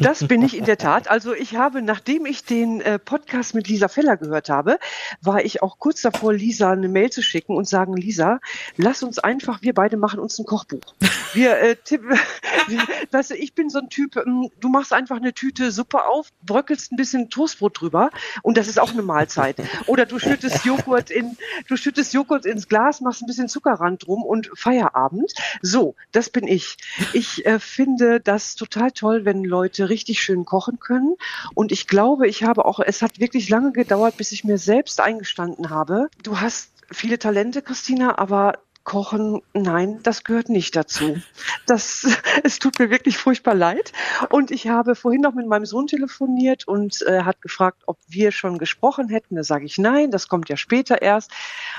Das 0.00 0.26
bin 0.26 0.42
ich 0.42 0.56
in 0.56 0.64
der 0.64 0.78
Tat. 0.78 1.10
Also 1.10 1.34
ich 1.34 1.56
habe, 1.56 1.82
nachdem 1.82 2.26
ich 2.26 2.44
den 2.44 2.80
äh, 2.80 2.98
Podcast 2.98 3.54
mit 3.54 3.68
Lisa 3.68 3.88
Feller 3.88 4.16
gehört 4.16 4.48
habe, 4.48 4.78
war 5.20 5.44
ich 5.44 5.62
auch 5.62 5.78
kurz 5.78 6.02
davor, 6.02 6.32
Lisa 6.32 6.72
eine 6.72 6.88
Mail 6.88 7.10
zu 7.10 7.22
schicken 7.22 7.54
und 7.54 7.68
sagen, 7.68 7.96
Lisa, 7.96 8.40
lass 8.76 9.02
uns 9.02 9.18
einfach, 9.18 9.62
wir 9.62 9.74
beide 9.74 9.96
machen 9.96 10.20
uns 10.20 10.38
ein 10.38 10.46
Kochbuch. 10.46 10.94
Wir 11.32 11.58
äh, 11.58 11.76
tippen, 11.76 12.10
weißt 13.10 13.30
du, 13.30 13.34
ich 13.34 13.54
bin 13.54 13.70
so 13.70 13.78
ein 13.78 13.88
Typ, 13.88 14.16
ähm, 14.16 14.50
du 14.60 14.68
machst 14.68 14.92
einfach 14.92 15.16
eine 15.16 15.32
Tüte 15.32 15.70
Suppe 15.70 16.04
auf, 16.04 16.28
bröckelst 16.42 16.92
ein 16.92 16.96
bisschen 16.96 17.30
Toastbrot 17.30 17.80
drüber 17.80 18.10
und 18.42 18.56
das 18.56 18.68
ist 18.68 18.78
auch 18.78 18.92
eine 18.92 19.02
Mahlzeit. 19.02 19.56
Oder 19.86 20.06
du 20.06 20.18
schüttest 20.18 20.64
Joghurt 20.64 21.10
in, 21.10 21.36
du 21.68 21.76
schüttest 21.76 22.14
Joghurt 22.14 22.46
ins 22.46 22.68
Glas, 22.68 23.00
machst 23.00 23.22
ein 23.22 23.26
bisschen 23.26 23.48
Zuckerrand 23.48 24.06
drum 24.06 24.22
und 24.22 24.50
Feierabend. 24.54 25.32
So, 25.62 25.94
das 26.12 26.30
bin 26.30 26.46
ich. 26.46 26.76
Ich 27.12 27.46
äh, 27.46 27.58
finde 27.58 28.20
das 28.20 28.56
total 28.56 28.90
toll, 28.90 29.24
wenn 29.24 29.44
Leute 29.50 29.88
richtig 29.90 30.22
schön 30.22 30.44
kochen 30.44 30.78
können. 30.78 31.16
Und 31.54 31.72
ich 31.72 31.86
glaube, 31.86 32.26
ich 32.26 32.44
habe 32.44 32.64
auch, 32.64 32.80
es 32.80 33.02
hat 33.02 33.20
wirklich 33.20 33.48
lange 33.50 33.72
gedauert, 33.72 34.16
bis 34.16 34.32
ich 34.32 34.44
mir 34.44 34.56
selbst 34.56 35.00
eingestanden 35.00 35.68
habe. 35.68 36.08
Du 36.22 36.40
hast 36.40 36.72
viele 36.90 37.18
Talente, 37.18 37.60
Christina, 37.62 38.18
aber 38.18 38.54
Kochen, 38.84 39.42
nein, 39.52 40.00
das 40.02 40.24
gehört 40.24 40.48
nicht 40.48 40.74
dazu. 40.74 41.20
Das, 41.66 42.06
es 42.44 42.58
tut 42.58 42.78
mir 42.78 42.90
wirklich 42.90 43.18
furchtbar 43.18 43.54
leid. 43.54 43.92
Und 44.30 44.50
ich 44.50 44.68
habe 44.68 44.94
vorhin 44.94 45.20
noch 45.20 45.34
mit 45.34 45.46
meinem 45.46 45.66
Sohn 45.66 45.86
telefoniert 45.86 46.66
und 46.66 47.02
äh, 47.02 47.22
hat 47.22 47.42
gefragt, 47.42 47.82
ob 47.86 47.98
wir 48.08 48.32
schon 48.32 48.58
gesprochen 48.58 49.08
hätten. 49.08 49.36
Da 49.36 49.44
sage 49.44 49.66
ich 49.66 49.78
nein, 49.78 50.10
das 50.10 50.28
kommt 50.28 50.48
ja 50.48 50.56
später 50.56 51.02
erst. 51.02 51.30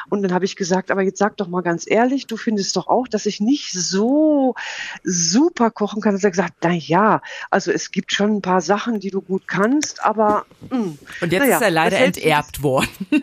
Und 0.10 0.22
dann 0.22 0.34
habe 0.34 0.46
ich 0.46 0.56
gesagt, 0.56 0.92
aber 0.92 1.02
jetzt 1.02 1.18
sag 1.18 1.38
doch 1.38 1.48
mal 1.48 1.62
ganz 1.62 1.90
ehrlich, 1.90 2.28
du 2.28 2.38
findest 2.38 2.76
doch 2.76 2.88
auch, 2.88 3.08
dass 3.08 3.26
ich 3.26 3.40
nicht 3.40 3.74
so 3.74 4.56
super 5.04 5.72
kochen 5.72 6.02
kann. 6.02 6.14
Und 6.14 6.24
er 6.24 6.28
hat 6.28 6.34
gesagt, 6.34 6.54
na 6.62 6.72
ja, 6.72 7.22
also 7.50 7.72
es 7.72 7.92
gibt 7.92 8.14
schon 8.14 8.38
ein 8.38 8.42
paar 8.42 8.62
Sachen, 8.62 9.00
die 9.00 9.10
du 9.10 9.22
gut 9.22 9.48
kannst, 9.48 10.06
aber 10.06 10.46
mh, 10.70 10.78
hm, 10.78 11.00
und 11.22 11.32
jetzt 11.34 11.48
ja, 11.48 11.56
ist 11.56 11.62
er 11.62 11.72
leider 11.72 11.98
enterbt 11.98 12.64
worden. 12.64 12.90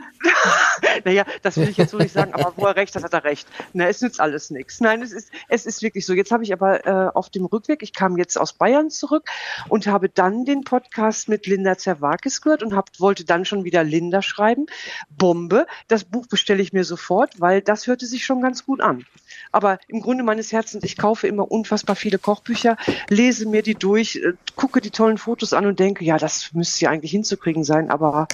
naja, 1.05 1.25
das 1.43 1.57
will 1.57 1.69
ich 1.69 1.77
jetzt 1.77 1.91
so 1.91 1.99
nicht 1.99 2.13
sagen, 2.13 2.35
aber 2.35 2.53
wo 2.57 2.67
er 2.67 2.77
recht 2.77 2.95
hat, 2.95 3.05
hat 3.05 3.13
er 3.13 3.25
recht. 3.25 3.47
Na, 3.73 3.89
es 3.89 4.01
nützt 4.01 4.21
alles 4.21 4.51
nichts. 4.51 4.81
Nein, 4.81 5.03
es 5.03 5.13
ist, 5.13 5.31
es 5.49 5.67
ist 5.67 5.83
wirklich 5.83 6.07
so. 6.07 6.13
Jetzt 6.13 6.31
habe 6.33 6.45
ich 6.45 6.53
aber 6.53 6.87
äh, 6.87 7.11
auf 7.15 7.31
dem 7.31 7.45
Rückweg, 7.45 7.83
ich 7.83 7.93
kam 7.93 8.17
jetzt 8.17 8.39
aus 8.39 8.53
Bayern 8.53 8.91
zurück 8.91 9.29
und 9.69 9.87
habe 9.87 10.09
dann 10.09 10.45
den 10.45 10.65
Podcast 10.65 11.29
mit 11.29 11.47
Linda 11.47 11.77
Zerwakis 11.77 12.41
gehört 12.41 12.63
und 12.63 12.75
hab, 12.75 12.91
wollte 12.99 13.25
dann 13.25 13.45
schon 13.45 13.65
wieder 13.65 13.85
Linda 13.85 14.23
schreiben. 14.23 14.67
Bombe. 15.11 15.67
Das 15.89 16.05
Buch 16.05 16.27
bestelle 16.27 16.63
ich 16.63 16.73
mir 16.73 16.85
sofort, 16.85 17.41
weil 17.41 17.63
das 17.63 17.87
hörte 17.87 18.07
sich 18.07 18.25
schon 18.25 18.41
ganz 18.41 18.65
gut 18.65 18.81
an. 18.81 19.05
Aber 19.53 19.79
im 19.89 20.01
Grunde 20.01 20.25
meines 20.25 20.53
Herzens, 20.53 20.85
ich 20.85 20.97
kaufe 20.97 21.27
immer 21.27 21.51
unfassbar 21.51 21.97
viele 21.97 22.19
Kochbücher, 22.19 22.77
lese 23.09 23.47
mir 23.47 23.63
die 23.63 23.75
durch, 23.75 24.17
äh, 24.17 24.33
gucke 24.57 24.81
die 24.81 24.91
tollen 24.91 25.19
Fotos 25.19 25.53
an 25.53 25.67
und 25.67 25.79
denke, 25.79 26.05
ja, 26.05 26.19
das 26.19 26.53
müsste 26.53 26.85
ja 26.85 26.91
eigentlich 26.91 27.13
hinzukriegen 27.13 27.65
sein, 27.65 27.91
aber 27.91 28.29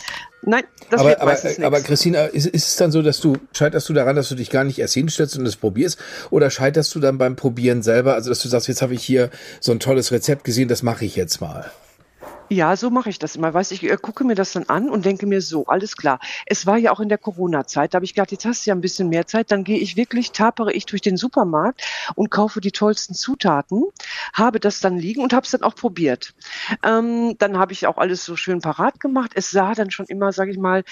Nein, 0.46 0.64
das 0.90 1.00
aber, 1.00 1.10
wird 1.10 1.20
aber, 1.20 1.30
meistens 1.30 1.60
aber 1.60 1.80
Christina, 1.80 2.24
ist, 2.26 2.46
ist 2.54 2.68
es 2.68 2.76
dann 2.76 2.92
so, 2.92 3.02
dass 3.02 3.20
du 3.20 3.36
scheiterst 3.52 3.88
du 3.88 3.92
daran, 3.92 4.14
dass 4.14 4.28
du 4.28 4.36
dich 4.36 4.48
gar 4.48 4.64
nicht 4.64 4.78
erst 4.78 4.94
hinstellst 4.94 5.36
und 5.36 5.44
es 5.44 5.56
probierst, 5.56 5.98
oder 6.30 6.50
scheiterst 6.50 6.94
du 6.94 7.00
dann 7.00 7.18
beim 7.18 7.34
Probieren 7.34 7.82
selber, 7.82 8.14
also 8.14 8.30
dass 8.30 8.40
du 8.40 8.48
sagst, 8.48 8.68
jetzt 8.68 8.80
habe 8.80 8.94
ich 8.94 9.02
hier 9.02 9.30
so 9.60 9.72
ein 9.72 9.80
tolles 9.80 10.12
Rezept 10.12 10.44
gesehen, 10.44 10.68
das 10.68 10.82
mache 10.82 11.04
ich 11.04 11.16
jetzt 11.16 11.40
mal? 11.40 11.70
Ja, 12.54 12.76
so 12.76 12.88
mache 12.88 13.10
ich 13.10 13.18
das 13.18 13.34
immer. 13.34 13.52
Weißt, 13.52 13.72
ich 13.72 13.82
äh, 13.82 13.96
gucke 14.00 14.22
mir 14.22 14.36
das 14.36 14.52
dann 14.52 14.64
an 14.68 14.88
und 14.88 15.04
denke 15.04 15.26
mir 15.26 15.40
so, 15.40 15.66
alles 15.66 15.96
klar. 15.96 16.20
Es 16.46 16.66
war 16.66 16.78
ja 16.78 16.92
auch 16.92 17.00
in 17.00 17.08
der 17.08 17.18
Corona-Zeit, 17.18 17.92
da 17.92 17.96
habe 17.96 18.04
ich 18.04 18.14
gedacht, 18.14 18.30
jetzt 18.30 18.44
hast 18.44 18.64
du 18.64 18.70
ja 18.70 18.76
ein 18.76 18.80
bisschen 18.80 19.08
mehr 19.08 19.26
Zeit, 19.26 19.50
dann 19.50 19.64
gehe 19.64 19.78
ich 19.78 19.96
wirklich, 19.96 20.30
tapere 20.30 20.72
ich 20.72 20.86
durch 20.86 21.02
den 21.02 21.16
Supermarkt 21.16 21.82
und 22.14 22.30
kaufe 22.30 22.60
die 22.60 22.70
tollsten 22.70 23.14
Zutaten, 23.14 23.82
habe 24.32 24.60
das 24.60 24.78
dann 24.78 24.96
liegen 24.96 25.20
und 25.20 25.32
habe 25.32 25.44
es 25.44 25.50
dann 25.50 25.64
auch 25.64 25.74
probiert. 25.74 26.32
Ähm, 26.84 27.34
dann 27.38 27.58
habe 27.58 27.72
ich 27.72 27.88
auch 27.88 27.98
alles 27.98 28.24
so 28.24 28.36
schön 28.36 28.60
parat 28.60 29.00
gemacht. 29.00 29.32
Es 29.34 29.50
sah 29.50 29.74
dann 29.74 29.90
schon 29.90 30.06
immer, 30.06 30.30
sage 30.30 30.52
ich 30.52 30.58
mal, 30.58 30.84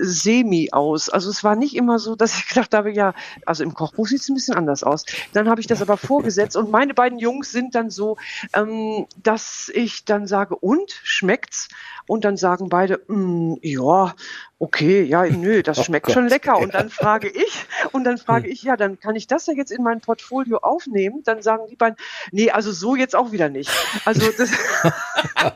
semi 0.00 0.70
aus. 0.72 1.10
Also 1.10 1.28
es 1.28 1.44
war 1.44 1.56
nicht 1.56 1.76
immer 1.76 1.98
so, 1.98 2.16
dass 2.16 2.38
ich 2.38 2.48
gedacht 2.48 2.72
habe, 2.72 2.90
ja, 2.90 3.12
also 3.44 3.64
im 3.64 3.74
Kochbuch 3.74 4.06
sieht 4.06 4.22
es 4.22 4.30
ein 4.30 4.34
bisschen 4.34 4.54
anders 4.54 4.82
aus. 4.82 5.04
Dann 5.34 5.50
habe 5.50 5.60
ich 5.60 5.66
das 5.66 5.82
aber 5.82 5.98
vorgesetzt 5.98 6.56
und 6.56 6.70
meine 6.70 6.94
beiden 6.94 7.18
Jungs 7.18 7.52
sind 7.52 7.74
dann 7.74 7.90
so, 7.90 8.16
ähm, 8.54 9.06
dass 9.22 9.70
ich 9.74 10.06
dann 10.06 10.26
sage, 10.26 10.56
und 10.56 11.01
schmeckt's? 11.02 11.68
Und 12.06 12.24
dann 12.24 12.36
sagen 12.36 12.68
beide, 12.68 13.02
mm, 13.08 13.56
ja, 13.62 14.14
okay, 14.62 15.02
ja, 15.02 15.24
nö, 15.24 15.60
das 15.64 15.78
oh 15.78 15.82
schmeckt 15.82 16.08
oh 16.08 16.12
schon 16.12 16.28
lecker. 16.28 16.56
Und 16.56 16.72
dann 16.72 16.88
frage 17.02 17.28
ich, 17.28 17.66
und 17.90 18.04
dann 18.04 18.16
frage 18.16 18.44
hm. 18.44 18.52
ich, 18.52 18.62
ja, 18.62 18.76
dann 18.76 19.00
kann 19.00 19.16
ich 19.16 19.26
das 19.26 19.46
ja 19.46 19.54
jetzt 19.54 19.72
in 19.72 19.82
mein 19.82 20.00
Portfolio 20.00 20.58
aufnehmen. 20.58 21.22
Dann 21.24 21.42
sagen 21.42 21.64
die 21.68 21.74
beiden, 21.74 21.96
nee, 22.30 22.50
also 22.50 22.70
so 22.70 22.94
jetzt 22.94 23.16
auch 23.16 23.32
wieder 23.32 23.48
nicht. 23.48 23.70
Also 24.04 24.30
das, 24.38 24.52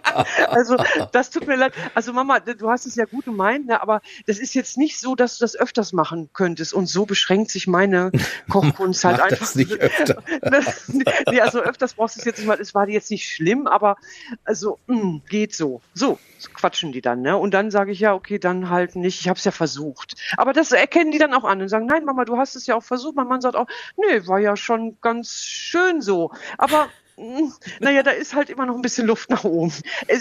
also 0.48 0.76
das 1.12 1.30
tut 1.30 1.46
mir 1.46 1.54
leid. 1.54 1.72
Also 1.94 2.12
Mama, 2.12 2.40
du 2.40 2.68
hast 2.68 2.84
es 2.86 2.96
ja 2.96 3.04
gut 3.04 3.26
gemeint, 3.26 3.66
ne, 3.66 3.80
aber 3.80 4.02
das 4.26 4.38
ist 4.38 4.54
jetzt 4.54 4.76
nicht 4.76 4.98
so, 4.98 5.14
dass 5.14 5.38
du 5.38 5.44
das 5.44 5.54
öfters 5.54 5.92
machen 5.92 6.30
könntest. 6.32 6.74
Und 6.74 6.86
so 6.86 7.06
beschränkt 7.06 7.52
sich 7.52 7.68
meine 7.68 8.10
Kochkunst 8.50 9.04
halt 9.04 9.18
Mach 9.18 9.24
einfach. 9.26 9.38
Das 9.38 9.54
nicht 9.54 9.72
öfter. 9.72 10.22
das, 10.42 10.88
nee, 11.30 11.40
also 11.40 11.60
öfters 11.60 11.94
brauchst 11.94 12.16
du 12.16 12.20
es 12.20 12.24
jetzt 12.24 12.38
nicht 12.38 12.48
mal. 12.48 12.60
Es 12.60 12.74
war 12.74 12.88
jetzt 12.88 13.12
nicht 13.12 13.30
schlimm, 13.30 13.68
aber 13.68 13.96
also 14.44 14.80
mh, 14.88 15.00
hm, 15.00 15.22
geht 15.28 15.54
so. 15.54 15.80
So, 15.94 16.18
quatschen 16.54 16.90
die 16.90 17.00
dann, 17.00 17.22
ne? 17.22 17.36
Und 17.36 17.54
dann 17.54 17.70
sage 17.70 17.92
ich 17.92 18.00
ja, 18.00 18.14
okay, 18.14 18.40
dann 18.40 18.68
halt 18.68 18.95
nicht. 18.96 19.20
Ich 19.20 19.28
habe 19.28 19.38
es 19.38 19.44
ja 19.44 19.50
versucht. 19.50 20.14
Aber 20.36 20.52
das 20.52 20.72
erkennen 20.72 21.10
die 21.10 21.18
dann 21.18 21.34
auch 21.34 21.44
an 21.44 21.60
und 21.62 21.68
sagen, 21.68 21.86
nein, 21.86 22.04
Mama, 22.04 22.24
du 22.24 22.36
hast 22.36 22.56
es 22.56 22.66
ja 22.66 22.74
auch 22.74 22.82
versucht. 22.82 23.16
Mein 23.16 23.28
Mann 23.28 23.40
sagt 23.40 23.56
auch, 23.56 23.66
nee, 23.96 24.26
war 24.26 24.38
ja 24.38 24.56
schon 24.56 24.98
ganz 25.00 25.42
schön 25.44 26.00
so. 26.00 26.32
Aber 26.58 26.88
hm, 27.18 27.50
naja, 27.80 28.02
da 28.02 28.10
ist 28.10 28.34
halt 28.34 28.50
immer 28.50 28.66
noch 28.66 28.74
ein 28.74 28.82
bisschen 28.82 29.06
Luft 29.06 29.30
nach 29.30 29.44
oben. 29.44 29.72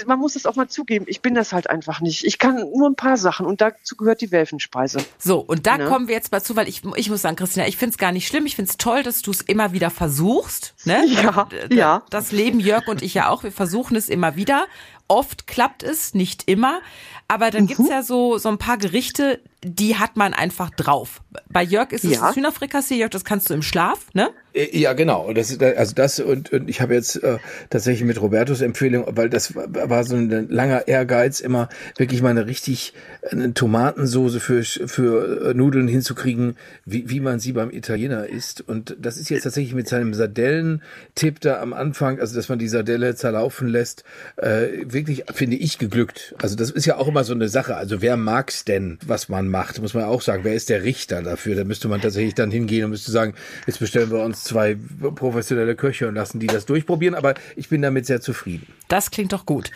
Man 0.05 0.17
muss 0.17 0.37
es 0.37 0.45
auch 0.45 0.55
mal 0.55 0.69
zugeben, 0.69 1.05
ich 1.09 1.21
bin 1.21 1.35
das 1.35 1.51
halt 1.51 1.69
einfach 1.69 1.99
nicht. 1.99 2.23
Ich 2.23 2.39
kann 2.39 2.55
nur 2.55 2.89
ein 2.89 2.95
paar 2.95 3.17
Sachen 3.17 3.45
und 3.45 3.59
dazu 3.59 3.97
gehört 3.97 4.21
die 4.21 4.31
Welfenspeise. 4.31 4.99
So, 5.17 5.39
und 5.39 5.67
da 5.67 5.77
ne? 5.77 5.87
kommen 5.87 6.07
wir 6.07 6.15
jetzt 6.15 6.31
mal 6.31 6.41
zu, 6.41 6.55
weil 6.55 6.69
ich, 6.69 6.83
ich 6.95 7.09
muss 7.09 7.21
sagen, 7.21 7.35
Christina, 7.35 7.67
ich 7.67 7.75
finde 7.75 7.91
es 7.91 7.97
gar 7.97 8.13
nicht 8.13 8.27
schlimm. 8.27 8.45
Ich 8.45 8.55
finde 8.55 8.71
es 8.71 8.77
toll, 8.77 9.03
dass 9.03 9.21
du 9.21 9.31
es 9.31 9.41
immer 9.41 9.73
wieder 9.73 9.89
versuchst. 9.89 10.73
Ne? 10.85 11.05
Ja, 11.15 11.47
ja. 11.69 12.03
Das 12.09 12.31
leben 12.31 12.59
Jörg 12.59 12.87
und 12.87 13.01
ich 13.01 13.13
ja 13.13 13.29
auch. 13.29 13.43
Wir 13.43 13.51
versuchen 13.51 13.95
es 13.95 14.09
immer 14.09 14.35
wieder. 14.35 14.65
Oft 15.07 15.47
klappt 15.47 15.83
es, 15.83 16.13
nicht 16.13 16.47
immer. 16.47 16.81
Aber 17.27 17.51
dann 17.51 17.63
mhm. 17.63 17.67
gibt's 17.67 17.89
ja 17.89 18.03
so, 18.03 18.37
so 18.37 18.49
ein 18.49 18.57
paar 18.57 18.77
Gerichte, 18.77 19.41
die 19.65 19.95
hat 19.95 20.15
man 20.15 20.33
einfach 20.33 20.69
drauf. 20.69 21.21
Bei 21.49 21.63
Jörg 21.63 21.91
ist 21.91 22.05
es 22.05 22.11
ja. 22.11 22.27
das 22.27 22.35
Hühnerfrikassee, 22.35 22.95
Jörg, 22.95 23.09
das 23.09 23.25
kannst 23.25 23.49
du 23.49 23.55
im 23.55 23.63
Schlaf, 23.63 24.13
ne? 24.13 24.29
Äh, 24.53 24.77
ja, 24.77 24.93
genau. 24.93 25.33
Das, 25.33 25.59
also 25.59 25.95
das 25.95 26.19
und, 26.19 26.51
und 26.51 26.69
ich 26.69 26.81
habe 26.81 26.93
jetzt 26.93 27.21
äh, 27.23 27.37
tatsächlich 27.69 28.05
mit 28.05 28.21
Robertos 28.21 28.61
Empfehlung, 28.61 29.05
weil 29.09 29.29
das 29.29 29.55
war 29.55 30.03
so 30.03 30.15
ein 30.15 30.49
langer 30.49 30.87
Ehrgeiz, 30.87 31.39
immer 31.39 31.69
wirklich 31.97 32.21
mal 32.21 32.29
eine 32.29 32.45
richtig 32.45 32.93
eine 33.31 33.53
Tomatensoße 33.53 34.39
für 34.39 34.63
für 34.63 35.49
äh, 35.49 35.53
Nudeln 35.53 35.87
hinzukriegen, 35.87 36.57
wie, 36.85 37.09
wie 37.09 37.19
man 37.19 37.39
sie 37.39 37.51
beim 37.51 37.71
Italiener 37.71 38.27
isst. 38.27 38.61
Und 38.61 38.95
das 38.99 39.17
ist 39.17 39.29
jetzt 39.29 39.43
tatsächlich 39.43 39.73
mit 39.73 39.87
seinem 39.87 40.13
Sardellen-Tipp 40.13 41.39
da 41.41 41.59
am 41.59 41.73
Anfang, 41.73 42.19
also 42.19 42.35
dass 42.35 42.49
man 42.49 42.59
die 42.59 42.67
Sardelle 42.67 43.15
zerlaufen 43.15 43.67
lässt, 43.67 44.03
äh, 44.37 44.67
wirklich 44.85 45.23
finde 45.33 45.57
ich 45.57 45.79
geglückt. 45.79 46.35
Also 46.37 46.55
das 46.55 46.69
ist 46.69 46.85
ja 46.85 46.97
auch 46.97 47.07
immer 47.07 47.23
so 47.23 47.33
eine 47.33 47.49
Sache. 47.49 47.75
Also 47.75 48.01
wer 48.01 48.15
mag's 48.15 48.63
denn, 48.63 48.99
was 49.05 49.27
man 49.27 49.47
macht, 49.55 49.81
muss 49.81 49.93
man 49.93 50.03
auch 50.03 50.21
sagen. 50.21 50.43
Wer 50.43 50.53
ist 50.53 50.69
der 50.69 50.83
Richter 50.83 51.21
dafür? 51.21 51.55
Da 51.55 51.63
müsste 51.63 51.87
man 51.87 52.01
tatsächlich 52.01 52.35
dann 52.35 52.51
hingehen 52.51 52.83
und 52.83 52.89
müsste 52.89 53.11
sagen, 53.11 53.35
jetzt 53.65 53.79
bestellen 53.79 54.11
wir 54.11 54.21
uns 54.21 54.43
zwei 54.43 54.75
professionelle 55.15 55.75
Köche 55.75 56.09
und 56.09 56.15
lassen 56.15 56.41
die 56.41 56.47
das 56.47 56.65
durchprobieren, 56.65 57.15
aber 57.15 57.35
ich 57.55 57.69
bin 57.69 57.81
damit 57.81 58.05
sehr 58.05 58.19
zufrieden. 58.19 58.67
Das 58.89 59.11
klingt 59.11 59.31
doch 59.31 59.45
gut. 59.45 59.71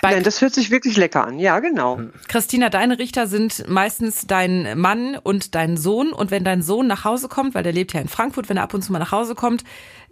Bei 0.00 0.12
Nein, 0.12 0.22
das 0.22 0.40
hört 0.40 0.54
sich 0.54 0.70
wirklich 0.70 0.96
lecker 0.96 1.26
an. 1.26 1.38
Ja, 1.38 1.58
genau. 1.60 2.00
Christina, 2.28 2.70
deine 2.70 2.98
Richter 2.98 3.26
sind 3.26 3.68
meistens 3.68 4.26
dein 4.26 4.78
Mann 4.78 5.16
und 5.22 5.54
dein 5.54 5.76
Sohn. 5.76 6.12
Und 6.14 6.30
wenn 6.30 6.44
dein 6.44 6.62
Sohn 6.62 6.86
nach 6.86 7.04
Hause 7.04 7.28
kommt, 7.28 7.54
weil 7.54 7.62
der 7.62 7.72
lebt 7.72 7.92
ja 7.92 8.00
in 8.00 8.08
Frankfurt, 8.08 8.48
wenn 8.48 8.56
er 8.56 8.62
ab 8.62 8.72
und 8.72 8.82
zu 8.82 8.92
mal 8.92 8.98
nach 8.98 9.12
Hause 9.12 9.34
kommt, 9.34 9.62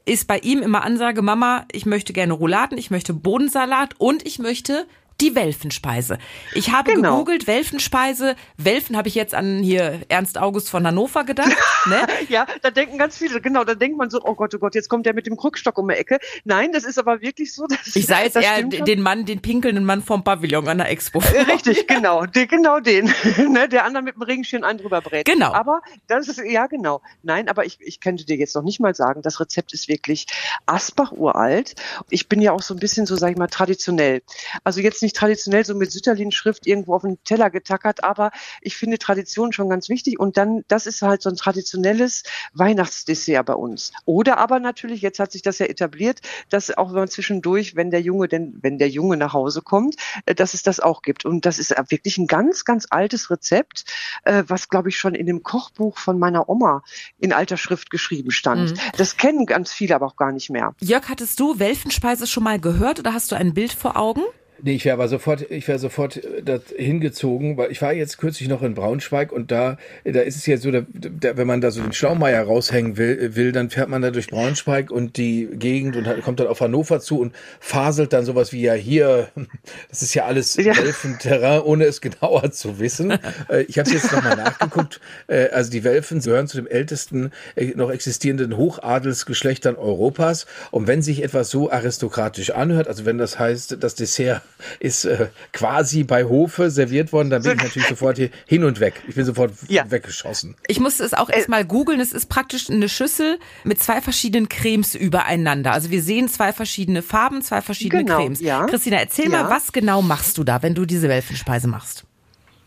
ist 0.05 0.29
bei 0.29 0.39
ihm 0.39 0.63
immer 0.63 0.85
Ansage, 0.85 1.23
Mama, 1.23 1.65
ich 1.73 1.87
möchte 1.87 2.13
gerne 2.13 2.35
Rouladen, 2.35 2.77
ich 2.77 2.91
möchte 2.91 3.15
Bodensalat 3.15 3.95
und 3.99 4.27
ich 4.27 4.39
möchte 4.39 4.87
die 5.21 5.35
Welfenspeise. 5.35 6.19
Ich 6.55 6.73
habe 6.73 6.93
genau. 6.93 7.13
gegoogelt, 7.13 7.47
Welfenspeise. 7.47 8.37
Welfen 8.57 8.97
habe 8.97 9.09
ich 9.09 9.15
jetzt 9.15 9.35
an 9.35 9.63
hier 9.63 10.01
Ernst 10.09 10.39
August 10.39 10.69
von 10.69 10.87
Hannover 10.87 11.25
gedacht. 11.25 11.57
Ne? 11.87 12.05
ja, 12.29 12.49
da 12.63 12.73
denken 12.73 12.99
ganz 12.99 13.17
viele, 13.17 13.41
genau, 13.41 13.63
da 13.63 13.77
denkt 13.77 13.97
man 13.97 14.11
so, 14.11 14.21
oh 14.21 14.35
Gott, 14.35 14.53
oh 14.57 14.59
Gott, 14.59 14.75
jetzt 14.75 14.89
kommt 14.89 15.07
der 15.07 15.15
mit 15.15 15.29
dem 15.29 15.37
Krückstock 15.37 15.79
um 15.79 15.87
die 15.89 15.95
Ecke. 15.95 16.19
Nein, 16.43 16.73
das 16.73 16.83
ist 16.83 16.99
aber 16.99 17.21
wirklich 17.21 17.55
so. 17.55 17.65
Dass, 17.69 17.95
ich 17.95 18.07
sah 18.07 18.21
jetzt 18.25 18.35
eher 18.35 18.65
den 18.65 19.01
Mann, 19.01 19.25
den 19.25 19.41
pinkelnden 19.41 19.85
Mann 19.85 20.03
vom 20.03 20.25
Pavillon 20.25 20.67
an 20.67 20.79
der 20.79 20.91
Expo. 20.91 21.21
Äh, 21.21 21.43
richtig, 21.43 21.87
genau, 21.87 22.27
den, 22.27 22.49
genau 22.49 22.81
den. 22.81 23.13
ne, 23.49 23.69
der 23.69 23.85
andere 23.85 24.03
mit 24.03 24.17
dem 24.17 24.23
Regenschirm 24.23 24.65
einen 24.65 24.81
drüber 24.81 25.01
brät. 25.01 25.27
Genau. 25.27 25.53
Aber 25.53 25.81
das 26.09 26.27
ist, 26.27 26.41
ja 26.45 26.67
genau. 26.67 27.03
Nein, 27.23 27.49
aber 27.49 27.65
ich, 27.65 27.79
ich 27.81 28.01
könnte 28.01 28.25
dir 28.25 28.37
jetzt 28.37 28.57
noch 28.57 28.63
nicht 28.63 28.81
mal 28.81 28.97
sagen, 28.97 29.23
das 29.23 29.39
Rezept 29.39 29.73
ist 29.73 29.87
wirklich 29.87 30.27
Asbach 30.67 31.13
uralt. 31.13 31.77
Ich 32.11 32.29
bin 32.29 32.41
ja 32.41 32.51
auch 32.51 32.63
so 32.63 32.75
ein 32.75 32.81
bisschen 32.81 33.07
so, 33.07 33.15
sag 33.15 33.31
ich 33.31 33.37
mal, 33.37 33.47
traditionell. 33.47 34.23
Also 34.65 34.81
jetzt 34.81 35.03
nicht 35.03 35.06
traditionell 35.13 35.65
so 35.65 35.75
mit 35.75 35.93
Sütterlin-Schrift 35.93 36.67
irgendwo 36.67 36.95
auf 36.95 37.03
den 37.03 37.23
Teller 37.25 37.51
getackert, 37.51 38.05
aber 38.05 38.31
ich 38.61 38.77
finde 38.77 38.99
Tradition 38.99 39.53
schon 39.53 39.69
ganz 39.69 39.89
wichtig 39.89 40.19
und 40.19 40.37
dann, 40.37 40.65
das 40.69 40.87
ist 40.87 41.03
halt 41.03 41.23
so 41.23 41.31
ein 41.31 41.37
traditionelles 41.37 42.23
Weihnachtsdessert 42.53 43.47
bei 43.47 43.55
uns. 43.55 43.93
Oder 44.05 44.39
aber 44.39 44.61
natürlich, 44.61 45.03
jetzt 45.03 45.19
hat 45.19 45.33
sich 45.33 45.43
das 45.43 45.59
ja 45.59 45.67
etabliert, 45.67 46.21
dass 46.51 46.77
auch 46.77 46.89
wenn 46.89 47.01
man 47.01 47.09
zwischendurch, 47.09 47.77
wenn 47.77 47.91
der 47.91 48.01
Junge 48.01 48.29
denn, 48.29 48.59
wenn 48.63 48.79
der 48.79 48.89
Junge 48.89 49.17
nach 49.17 49.33
Hause 49.33 49.63
kommt, 49.63 49.97
äh, 50.27 50.35
dass 50.35 50.55
es 50.55 50.63
das 50.63 50.81
auch 50.81 51.03
gibt. 51.03 51.25
Und 51.25 51.47
das 51.47 51.59
ist 51.59 51.75
wirklich 51.89 52.19
ein 52.19 52.27
ganz, 52.27 52.65
ganz 52.65 52.87
altes 52.91 53.31
Rezept, 53.31 53.85
äh, 54.25 54.45
was 54.47 54.69
glaube 54.69 54.89
ich 54.89 54.97
schon 54.97 55.15
in 55.15 55.27
dem 55.27 55.43
Kochbuch 55.43 55.99
von 55.99 56.19
meiner 56.19 56.49
Oma 56.49 56.83
in 57.19 57.33
alter 57.33 57.57
Schrift 57.57 57.91
geschrieben 57.91 58.31
stand. 58.31 58.73
Mhm. 58.73 58.81
Das 58.97 59.17
kennen 59.17 59.47
ganz 59.47 59.73
viele 59.73 59.95
aber 59.95 60.07
auch 60.07 60.17
gar 60.17 60.33
nicht 60.33 60.51
mehr. 60.51 60.75
Jörg, 60.81 61.09
hattest 61.09 61.41
du 61.41 61.59
Welfenspeise 61.59 62.27
schon 62.27 62.45
mal 62.45 62.59
gehört 62.59 62.99
oder 62.99 63.13
hast 63.13 63.33
du 63.33 63.37
ein 63.37 63.55
Bild 63.55 63.73
vor 63.73 63.97
Augen? 63.97 64.23
Nee, 64.63 64.75
ich 64.75 64.85
wäre 64.87 64.95
aber 64.95 65.09
sofort, 65.09 65.51
ich 65.51 65.69
wäre 65.69 65.79
sofort 65.79 66.17
äh, 66.17 66.61
hingezogen, 66.77 67.59
weil 67.59 67.71
ich 67.71 67.83
war 67.83 67.93
jetzt 67.93 68.17
kürzlich 68.17 68.49
noch 68.49 68.63
in 68.63 68.75
Braunschweig 68.75 69.31
und 69.31 69.51
da, 69.51 69.77
da 70.05 70.21
ist 70.21 70.37
es 70.37 70.47
ja 70.47 70.57
so, 70.57 70.71
da, 70.71 70.83
da, 70.89 71.37
wenn 71.37 71.47
man 71.47 71.61
da 71.61 71.71
so 71.71 71.83
den 71.83 71.93
Schlaumeier 71.93 72.43
raushängen 72.43 72.97
will, 72.97 73.37
will, 73.37 73.53
dann 73.53 73.69
fährt 73.69 73.91
man 73.91 74.01
da 74.01 74.11
durch 74.11 74.29
Braunschweig 74.29 74.91
und 74.91 75.19
die 75.19 75.47
Gegend 75.53 75.97
und 75.97 76.07
kommt 76.23 76.41
dann 76.41 76.47
auf 76.47 76.61
Hannover 76.61 77.01
zu 77.01 77.21
und 77.21 77.35
faselt 77.61 78.15
dann 78.15 78.25
sowas 78.25 78.53
wie 78.53 78.63
ja 78.63 78.73
hier, 78.73 79.29
das 79.91 80.01
ist 80.01 80.15
ja 80.15 80.25
alles 80.25 80.57
ja. 80.57 80.77
Welfenterrain, 80.77 81.61
ohne 81.61 81.85
es 81.85 82.01
genauer 82.07 82.51
zu 82.51 82.79
wissen. 82.79 83.11
Äh, 83.49 83.63
ich 83.69 83.79
habe 83.79 83.91
jetzt 83.91 84.11
nochmal 84.11 84.37
nachgeguckt. 84.37 85.01
Äh, 85.27 85.49
also 85.51 85.71
die 85.71 85.85
Welfen 85.85 86.21
gehören 86.21 86.49
zu 86.49 86.57
dem 86.57 86.67
ältesten 86.67 87.31
noch 87.75 87.91
existierenden 87.91 88.57
Hochadelsgeschlechtern 88.57 89.77
Europas. 89.77 90.47
Und 90.71 90.87
wenn 90.87 91.03
sich 91.03 91.23
etwas 91.23 91.51
so 91.51 91.71
aristokratisch 91.71 92.51
anhört, 92.51 92.89
also 92.89 93.05
wenn 93.05 93.19
das 93.19 93.39
heißt, 93.39 93.77
das 93.81 93.95
Dessert 93.95 94.43
ist 94.81 95.05
äh, 95.05 95.29
quasi 95.53 96.05
bei 96.05 96.25
Hofe 96.25 96.71
serviert 96.71 97.13
worden. 97.13 97.31
Da 97.31 97.39
bin 97.39 97.53
ich 97.53 97.63
natürlich 97.63 97.89
sofort 97.89 98.17
hier 98.17 98.31
hin 98.47 98.65
und 98.65 98.81
weg. 98.81 99.03
Ich 99.07 99.15
bin 99.15 99.25
sofort 99.25 99.53
ja. 99.69 99.91
weggeschossen. 99.91 100.57
Ich 100.67 100.81
musste 100.81 101.05
es 101.05 101.15
auch 101.15 101.29
erstmal 101.29 101.65
googeln. 101.65 102.01
Es 102.01 102.13
ist 102.13 102.27
praktisch 102.27 102.71
eine 102.71 102.89
Schüssel 102.89 103.39
mit 103.65 103.83
zwei 103.83 104.01
verschiedenen 104.01 104.49
Cremes 104.49 104.95
übereinander. 104.95 105.73
Also 105.73 105.91
wir 105.91 106.03
sehen 106.03 106.29
zwei 106.29 106.53
verschiedene 106.53 107.03
Farben, 107.03 107.43
zwei 107.43 107.61
verschiedene 107.61 108.05
genau, 108.05 108.19
Cremes. 108.19 108.41
Ja. 108.41 108.67
Christina, 108.67 108.97
erzähl 108.97 109.31
ja. 109.31 109.43
mal, 109.43 109.51
was 109.51 109.73
genau 109.73 110.03
machst 110.03 110.39
du 110.39 110.45
da, 110.45 110.63
wenn 110.63 110.75
du 110.75 110.87
diese 110.87 111.09
Welfenspeise 111.09 111.69
machst? 111.69 112.06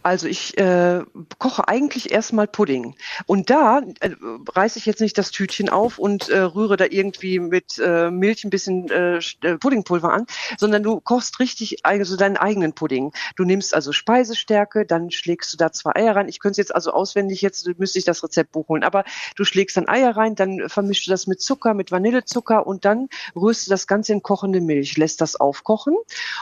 Also 0.02 0.28
ich 0.28 0.58
äh, 0.58 1.04
koche 1.40 1.68
eigentlich 1.68 2.12
erstmal 2.12 2.48
Pudding. 2.48 2.96
Und 3.26 3.50
da 3.50 3.82
äh, 4.00 4.12
reiße 4.50 4.80
ich 4.80 4.86
jetzt 4.86 5.02
nicht 5.02 5.18
das 5.18 5.32
Tütchen 5.32 5.68
auf 5.68 6.00
und 6.00 6.30
äh, 6.30 6.40
rühre 6.40 6.78
da 6.78 6.86
irgendwie 6.90 7.40
mit 7.40 7.78
äh, 7.80 8.10
Milch 8.10 8.46
ein 8.46 8.50
bisschen 8.50 8.90
äh, 8.90 9.18
äh, 9.18 9.58
Puddingpulver 9.58 10.14
an, 10.14 10.26
sondern 10.58 10.84
du 10.84 11.02
kochst 11.02 11.40
richtig 11.40 11.86
also 11.86 12.16
deinen 12.16 12.38
eigenen 12.38 12.74
Pudding. 12.74 13.12
Du 13.36 13.44
nimmst 13.44 13.74
also 13.74 13.92
Speisestärke, 13.92 14.86
dann 14.86 15.12
schlägst 15.12 15.52
du 15.52 15.58
da 15.58 15.74
zwei 15.74 15.96
Eier 15.96 16.16
rein. 16.16 16.30
Ich 16.30 16.40
könnte 16.40 16.54
es 16.54 16.70
jetzt 16.70 16.76
also 16.76 16.92
auswendig, 16.92 17.42
jetzt 17.42 17.70
müsste 17.78 18.00
ich 18.00 18.06
das 18.06 18.24
Rezeptbuch 18.24 18.70
holen, 18.70 18.84
aber 18.84 19.04
du 19.36 19.44
schlägst 19.44 19.76
dann 19.76 19.90
Eier 19.90 20.16
rein, 20.16 20.36
dann 20.36 20.70
vermischst 20.70 21.08
du 21.08 21.12
das 21.12 21.28
mit 21.28 21.42
Zucker, 21.42 21.74
mit 21.74 21.92
Vanillezucker 21.92 22.66
und 22.66 22.86
dann 22.86 23.10
rührst 23.36 23.68
du 23.68 23.72
das 23.72 23.86
Ganze 23.86 24.14
in 24.14 24.24
kochende 24.24 24.62
Milch, 24.62 24.98
lässt 24.98 25.20
das 25.20 25.36
aufkochen 25.36 25.96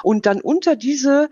und 0.04 0.28
dann 0.28 0.42
unter 0.42 0.76
diese 0.76 1.30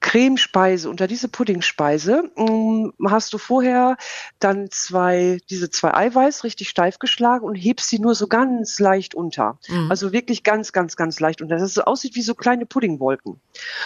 Cremespeise, 0.00 0.88
unter 0.88 1.06
diese 1.06 1.28
Puddingspeise 1.28 2.30
ähm, 2.36 2.92
hast 3.08 3.32
du 3.32 3.38
vorher 3.38 3.96
dann 4.38 4.70
zwei, 4.70 5.38
diese 5.50 5.70
zwei 5.70 5.94
Eiweiß 5.94 6.44
richtig 6.44 6.68
steif 6.68 6.98
geschlagen 6.98 7.44
und 7.44 7.54
hebst 7.54 7.88
sie 7.88 7.98
nur 7.98 8.14
so 8.14 8.26
ganz 8.26 8.78
leicht 8.78 9.14
unter. 9.14 9.58
Mhm. 9.68 9.90
Also 9.90 10.12
wirklich 10.12 10.44
ganz, 10.44 10.72
ganz, 10.72 10.96
ganz 10.96 11.18
leicht 11.18 11.42
unter, 11.42 11.56
dass 11.56 11.64
es 11.64 11.74
so 11.74 11.82
aussieht 11.82 12.14
wie 12.14 12.22
so 12.22 12.34
kleine 12.34 12.66
Puddingwolken. 12.66 13.40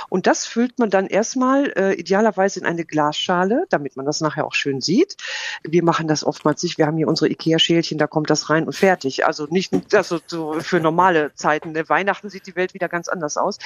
Und 0.08 0.26
das 0.26 0.46
füllt 0.46 0.78
man 0.78 0.90
dann 0.90 1.06
erstmal 1.06 1.72
äh, 1.76 1.94
idealerweise 1.94 2.60
in 2.60 2.66
eine 2.66 2.84
Glasschale, 2.84 3.64
damit 3.70 3.96
man 3.96 4.04
das 4.04 4.20
nachher 4.20 4.46
auch 4.46 4.54
schön 4.54 4.80
sieht. 4.80 5.16
Wir 5.62 5.82
machen 5.82 6.08
das 6.08 6.24
oftmals 6.24 6.62
nicht. 6.62 6.76
Wir 6.78 6.86
haben 6.86 6.96
hier 6.96 7.08
unsere 7.08 7.30
Ikea-Schälchen, 7.30 7.98
da 7.98 8.06
kommt 8.06 8.30
das 8.30 8.50
rein 8.50 8.66
und 8.66 8.74
fertig. 8.74 9.26
Also 9.26 9.46
nicht 9.48 9.72
also 9.94 10.20
so 10.26 10.60
für 10.60 10.80
normale 10.80 11.32
Zeiten. 11.34 11.72
Ne? 11.72 11.88
Weihnachten 11.88 12.28
sieht 12.28 12.46
die 12.46 12.56
Welt 12.56 12.74
wieder 12.74 12.88
ganz 12.88 13.08
anders 13.08 13.36
aus. 13.36 13.58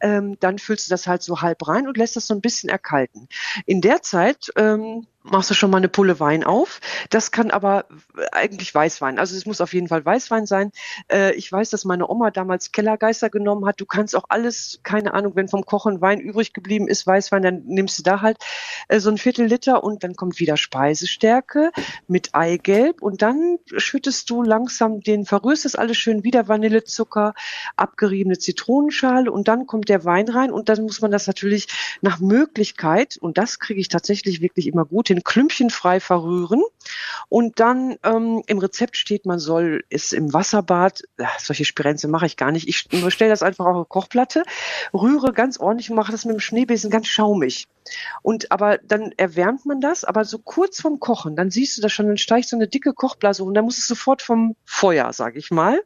Ähm, 0.00 0.36
dann 0.40 0.58
füllst 0.58 0.88
du 0.88 0.90
das 0.90 1.06
halt 1.06 1.22
so 1.22 1.40
halb 1.40 1.66
rein 1.66 1.77
und 1.86 1.96
lässt 1.96 2.16
das 2.16 2.26
so 2.26 2.34
ein 2.34 2.40
bisschen 2.40 2.68
erkalten. 2.68 3.28
In 3.66 3.80
der 3.80 4.02
Zeit 4.02 4.50
ähm, 4.56 5.06
machst 5.30 5.50
du 5.50 5.54
schon 5.54 5.70
mal 5.70 5.78
eine 5.78 5.88
Pulle 5.88 6.20
Wein 6.20 6.44
auf. 6.44 6.80
Das 7.10 7.30
kann 7.30 7.50
aber 7.50 7.86
eigentlich 8.32 8.74
Weißwein. 8.74 9.18
Also 9.18 9.36
es 9.36 9.46
muss 9.46 9.60
auf 9.60 9.74
jeden 9.74 9.88
Fall 9.88 10.04
Weißwein 10.04 10.46
sein. 10.46 10.72
Äh, 11.10 11.34
ich 11.34 11.50
weiß, 11.50 11.70
dass 11.70 11.84
meine 11.84 12.08
Oma 12.08 12.30
damals 12.30 12.72
Kellergeister 12.72 13.30
genommen 13.30 13.66
hat. 13.66 13.80
Du 13.80 13.86
kannst 13.86 14.16
auch 14.16 14.24
alles, 14.28 14.80
keine 14.82 15.14
Ahnung, 15.14 15.36
wenn 15.36 15.48
vom 15.48 15.64
Kochen 15.64 16.00
Wein 16.00 16.20
übrig 16.20 16.52
geblieben 16.52 16.88
ist, 16.88 17.06
Weißwein, 17.06 17.42
dann 17.42 17.62
nimmst 17.66 17.98
du 17.98 18.02
da 18.02 18.20
halt 18.20 18.38
äh, 18.88 19.00
so 19.00 19.10
ein 19.10 19.18
Viertel 19.18 19.46
Liter 19.46 19.84
und 19.84 20.04
dann 20.04 20.14
kommt 20.14 20.38
wieder 20.40 20.56
Speisestärke 20.56 21.70
mit 22.06 22.34
Eigelb 22.34 23.02
und 23.02 23.22
dann 23.22 23.58
schüttest 23.76 24.30
du 24.30 24.42
langsam 24.42 25.00
den, 25.00 25.24
verrührst 25.26 25.64
das 25.64 25.74
alles 25.74 25.96
schön 25.96 26.24
wieder, 26.24 26.48
Vanillezucker, 26.48 27.34
abgeriebene 27.76 28.38
Zitronenschale 28.38 29.30
und 29.30 29.48
dann 29.48 29.66
kommt 29.66 29.88
der 29.88 30.04
Wein 30.04 30.28
rein 30.28 30.50
und 30.50 30.68
dann 30.68 30.82
muss 30.82 31.00
man 31.00 31.10
das 31.10 31.26
natürlich 31.26 31.68
nach 32.00 32.20
Möglichkeit, 32.20 33.18
und 33.20 33.38
das 33.38 33.58
kriege 33.58 33.80
ich 33.80 33.88
tatsächlich 33.88 34.40
wirklich 34.40 34.66
immer 34.66 34.84
gut 34.84 35.08
hin, 35.08 35.17
in 35.18 35.24
Klümpchen 35.24 35.70
frei 35.70 36.00
verrühren. 36.00 36.62
Und 37.28 37.60
dann 37.60 37.96
ähm, 38.04 38.42
im 38.46 38.58
Rezept 38.58 38.96
steht, 38.96 39.26
man 39.26 39.38
soll 39.38 39.84
es 39.90 40.12
im 40.12 40.32
Wasserbad, 40.32 41.02
ach, 41.20 41.38
solche 41.40 41.64
Spirenze 41.64 42.08
mache 42.08 42.26
ich 42.26 42.36
gar 42.36 42.52
nicht, 42.52 42.68
ich 42.68 42.78
stelle 42.78 43.30
das 43.30 43.42
einfach 43.42 43.66
auf 43.66 43.76
eine 43.76 43.84
Kochplatte, 43.84 44.44
rühre 44.94 45.32
ganz 45.32 45.58
ordentlich 45.58 45.90
und 45.90 45.96
mache 45.96 46.12
das 46.12 46.24
mit 46.24 46.34
dem 46.34 46.40
Schneebesen 46.40 46.90
ganz 46.90 47.08
schaumig. 47.08 47.66
Und 48.22 48.50
aber 48.52 48.78
dann 48.78 49.12
erwärmt 49.16 49.66
man 49.66 49.80
das, 49.80 50.04
aber 50.04 50.24
so 50.24 50.38
kurz 50.38 50.80
vom 50.80 51.00
Kochen, 51.00 51.36
dann 51.36 51.50
siehst 51.50 51.76
du 51.76 51.82
das 51.82 51.92
schon, 51.92 52.06
dann 52.06 52.18
steigt 52.18 52.48
so 52.48 52.56
eine 52.56 52.68
dicke 52.68 52.92
Kochblase 52.92 53.44
und 53.44 53.54
dann 53.54 53.64
muss 53.64 53.78
es 53.78 53.86
sofort 53.86 54.22
vom 54.22 54.56
Feuer, 54.64 55.12
sage 55.12 55.38
ich 55.38 55.50
mal. 55.50 55.80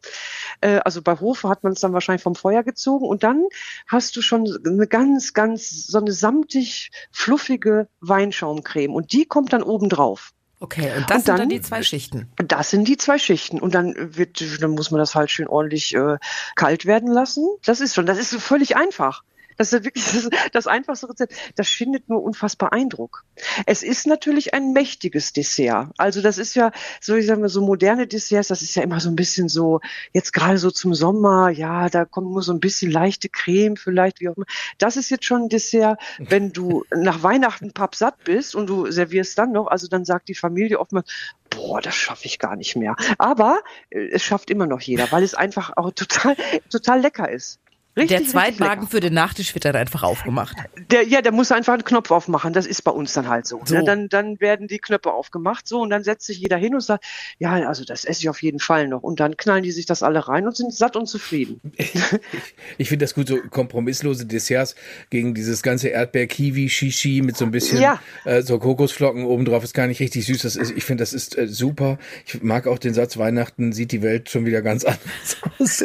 Äh, 0.61 0.81
also 0.85 1.03
bei 1.03 1.19
Hofe 1.19 1.49
hat 1.49 1.65
man 1.65 1.73
es 1.73 1.81
dann 1.81 1.93
wahrscheinlich 1.93 2.23
vom 2.23 2.35
Feuer 2.35 2.63
gezogen 2.63 3.07
und 3.07 3.23
dann 3.23 3.45
hast 3.87 4.17
du 4.17 4.23
schon 4.23 4.47
eine 4.65 4.87
ganz, 4.87 5.33
ganz 5.33 5.87
so 5.87 5.99
eine 5.99 6.13
samtig 6.13 6.91
fluffige 7.11 7.89
Weinschaumcreme 8.01 8.95
und 8.95 9.13
die 9.13 9.25
kommt 9.25 9.53
dann 9.53 9.63
oben 9.63 9.89
drauf. 9.89 10.33
Okay, 10.63 10.93
und 10.97 11.11
das 11.11 11.19
und 11.19 11.29
dann, 11.29 11.37
sind 11.37 11.39
dann 11.39 11.49
die 11.49 11.61
zwei 11.61 11.83
Schichten. 11.83 12.29
Das 12.37 12.71
sind 12.71 12.87
die 12.87 12.97
zwei 12.97 13.19
Schichten. 13.19 13.59
Und 13.59 13.75
dann 13.75 14.17
wird, 14.17 14.63
dann 14.63 14.71
muss 14.71 14.93
man 14.93 15.01
das 15.01 15.17
halt 15.17 15.29
schön 15.29 15.49
ordentlich 15.49 15.93
äh, 15.93 16.19
kalt 16.55 16.87
werden 16.87 17.11
lassen. 17.11 17.49
Das 17.65 17.81
ist 17.81 17.97
schon, 17.97 18.07
das 18.07 18.17
ist 18.17 18.33
völlig 18.37 18.77
einfach. 18.77 19.25
Das 19.57 19.73
ist 19.73 19.85
wirklich 19.85 20.05
das, 20.05 20.29
das 20.53 20.67
einfachste 20.67 21.09
Rezept. 21.09 21.35
Das 21.57 21.69
findet 21.69 22.09
nur 22.09 22.23
unfassbar 22.23 22.73
Eindruck. 22.73 23.25
Es 23.67 23.83
ist 23.83 24.07
natürlich 24.07 24.55
ein 24.55 24.73
mächtiges 24.73 25.33
Dessert. 25.33 25.89
Also 25.99 26.23
das 26.23 26.39
ist 26.39 26.55
ja, 26.55 26.73
so 27.01 27.15
ich 27.15 27.27
sage 27.27 27.41
mal, 27.41 27.49
so 27.49 27.63
moderne 27.63 28.07
Desserts, 28.07 28.49
das 28.49 28.63
ist 28.63 28.75
ja 28.75 28.83
immer 28.83 29.01
so 29.01 29.09
ein 29.09 29.17
bisschen 29.17 29.49
so, 29.49 29.81
jetzt 30.13 30.33
gerade 30.33 30.59
so 30.59 30.71
zum 30.71 30.95
Sommer, 30.95 31.51
ja, 31.51 31.89
da 31.89 32.05
kommt 32.05 32.31
nur 32.31 32.43
so 32.43 32.53
ein 32.53 32.61
bisschen 32.61 32.91
leichte 32.91 33.29
Creme 33.29 33.77
vielleicht, 33.77 34.21
wie 34.21 34.29
auch 34.29 34.37
immer. 34.37 34.47
Das 34.79 34.97
ist 34.97 35.11
jetzt 35.11 35.25
schon 35.25 35.43
ein 35.43 35.49
Dessert, 35.49 36.01
wenn 36.19 36.53
du 36.53 36.85
nach 36.95 37.23
Weihnachten 37.23 37.73
pappsatt 37.73 38.25
bist 38.25 38.55
und 38.55 38.67
du 38.67 38.91
servierst 38.91 39.39
dann 39.39 39.53
noch, 39.53 39.67
also 39.67 39.89
dann 39.89 40.05
sagt 40.05 40.29
die 40.29 40.35
Familie 40.35 40.81
oftmals, 40.81 41.09
boah, 41.51 41.81
das 41.81 41.95
schaffe 41.95 42.27
ich 42.27 42.39
gar 42.39 42.57
nicht 42.57 42.77
mehr. 42.77 42.97
Aber 43.19 43.61
äh, 43.91 44.09
es 44.11 44.23
schafft 44.23 44.51
immer 44.51 44.67
noch 44.67 44.81
jeder, 44.81 45.11
weil 45.13 45.23
es 45.23 45.35
einfach 45.35 45.73
auch 45.77 45.91
total, 45.93 46.37
total 46.71 47.01
lecker 47.01 47.31
ist. 47.31 47.61
Richtig, 47.95 48.19
der 48.19 48.27
Zweitwagen 48.27 48.89
für 48.89 49.01
den 49.01 49.13
Nachtisch 49.13 49.55
wird 49.55 49.67
dann 49.67 49.77
einfach 49.77 50.03
aufgemacht. 50.03 50.57
Der, 50.91 51.07
ja, 51.07 51.21
der 51.21 51.31
muss 51.31 51.53
einfach 51.53 51.75
einen 51.75 51.85
Knopf 51.85 52.11
aufmachen. 52.11 52.55
Das 52.55 52.65
ist 52.65 52.83
bei 52.83 52.91
uns 52.91 53.13
dann 53.13 53.29
halt 53.29 53.47
so. 53.47 53.59
Ne? 53.59 53.65
so. 53.67 53.75
Ne? 53.75 53.85
Dann, 53.85 54.09
dann 54.09 54.41
werden 54.41 54.67
die 54.67 54.79
Knöpfe 54.79 55.13
aufgemacht 55.13 55.69
so 55.69 55.81
und 55.81 55.91
dann 55.91 56.03
setzt 56.03 56.27
sich 56.27 56.39
jeder 56.39 56.57
hin 56.57 56.75
und 56.75 56.81
sagt, 56.81 57.05
ja, 57.39 57.53
also 57.69 57.85
das 57.85 58.07
esse 58.07 58.21
ich 58.21 58.29
auf 58.31 58.43
jeden 58.43 58.61
Fall 58.61 58.89
noch. 58.89 59.03
Und 59.03 59.21
dann 59.21 59.37
knallen 59.37 59.63
die 59.63 59.73
sich 59.73 59.85
das 59.85 60.03
alle 60.03 60.27
rein 60.27 60.47
und 60.47 60.57
sind 60.57 60.73
satt 60.73 60.97
und 60.97 61.07
zufrieden. 61.07 61.61
ich, 61.77 61.93
ich 62.79 62.89
finde 62.89 63.05
das 63.05 63.15
gut, 63.15 63.29
so 63.29 63.39
kompromisslose 63.51 64.25
Desserts 64.25 64.75
gegen 65.11 65.35
dieses 65.35 65.63
ganze 65.63 65.89
Erdbeer-Kiwi-Shishi 65.89 67.21
mit 67.21 67.37
so 67.37 67.45
ein 67.45 67.51
bisschen 67.51 67.79
ja. 67.79 68.01
äh, 68.25 68.41
so 68.41 68.59
Kokosflocken 68.59 69.27
obendrauf 69.27 69.65
ist 69.65 69.75
gar 69.75 69.87
nicht 69.87 70.01
richtig 70.01 70.25
süß. 70.25 70.41
Das 70.41 70.57
ist, 70.57 70.71
ich 70.71 70.85
finde, 70.85 71.03
das 71.03 71.13
ist 71.13 71.37
äh, 71.37 71.47
super. 71.47 71.99
Ich 72.25 72.43
mag 72.43 72.67
auch 72.67 72.79
den 72.79 72.95
Satz, 72.95 73.19
Weihnachten 73.19 73.75
sieht 73.75 73.93
die 73.93 74.01
Welt 74.01 74.31
schon 74.31 74.47
wieder 74.47 74.63
ganz 74.63 74.85
anders 74.87 75.37
aus. 75.59 75.85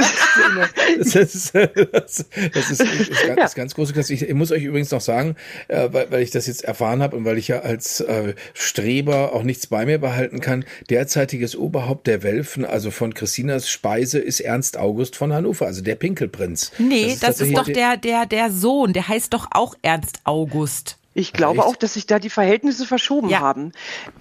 das 1.00 1.36
ist, 1.36 1.56
äh, 1.56 1.67
das, 2.00 2.26
das 2.54 2.72
ist, 2.72 2.82
ist, 2.82 3.28
ganz, 3.28 3.38
ja. 3.38 3.48
ganz 3.56 3.76
große 3.76 3.94
Klasse. 3.94 4.14
Ich, 4.14 4.22
ich, 4.22 4.34
muss 4.34 4.52
euch 4.52 4.64
übrigens 4.64 4.92
noch 4.92 5.02
sagen, 5.02 5.36
äh, 5.68 5.90
weil, 5.92 6.12
weil 6.12 6.22
ich 6.22 6.32
das 6.32 6.48
jetzt 6.48 6.64
erfahren 6.64 7.02
habe 7.02 7.16
und 7.16 7.26
weil 7.26 7.38
ich 7.38 7.48
ja 7.48 7.60
als 7.60 8.00
äh, 8.02 8.34
Streber 8.54 9.34
auch 9.34 9.44
nichts 9.44 9.68
bei 9.68 9.86
mir 9.86 9.98
behalten 10.00 10.40
kann, 10.40 10.66
derzeitiges 10.90 11.56
Oberhaupt 11.56 12.08
der 12.08 12.24
Welfen, 12.24 12.66
also 12.66 12.92
von 12.92 13.14
Christinas 13.14 13.70
Speise, 13.70 14.20
ist 14.20 14.40
Ernst 14.40 14.78
August 14.78 15.16
von 15.16 15.34
Hannover, 15.34 15.66
also 15.66 15.82
der 15.82 15.96
Pinkelprinz. 15.96 16.72
Nee, 16.78 17.06
das 17.06 17.14
ist, 17.14 17.24
das 17.24 17.42
ist 17.42 17.58
doch 17.58 17.66
der, 17.66 17.98
der, 17.98 18.26
der 18.26 18.52
Sohn, 18.52 18.94
der 18.94 19.08
heißt 19.08 19.34
doch 19.34 19.48
auch 19.52 19.76
Ernst 19.82 20.22
August. 20.24 20.98
Ich 21.17 21.34
glaube 21.34 21.62
Echt? 21.62 21.67
auch, 21.67 21.75
dass 21.75 21.95
sich 21.95 22.06
da 22.06 22.19
die 22.19 22.30
Verhältnisse 22.30 22.86
verschoben 22.86 23.30
ja. 23.30 23.39
haben. 23.39 23.71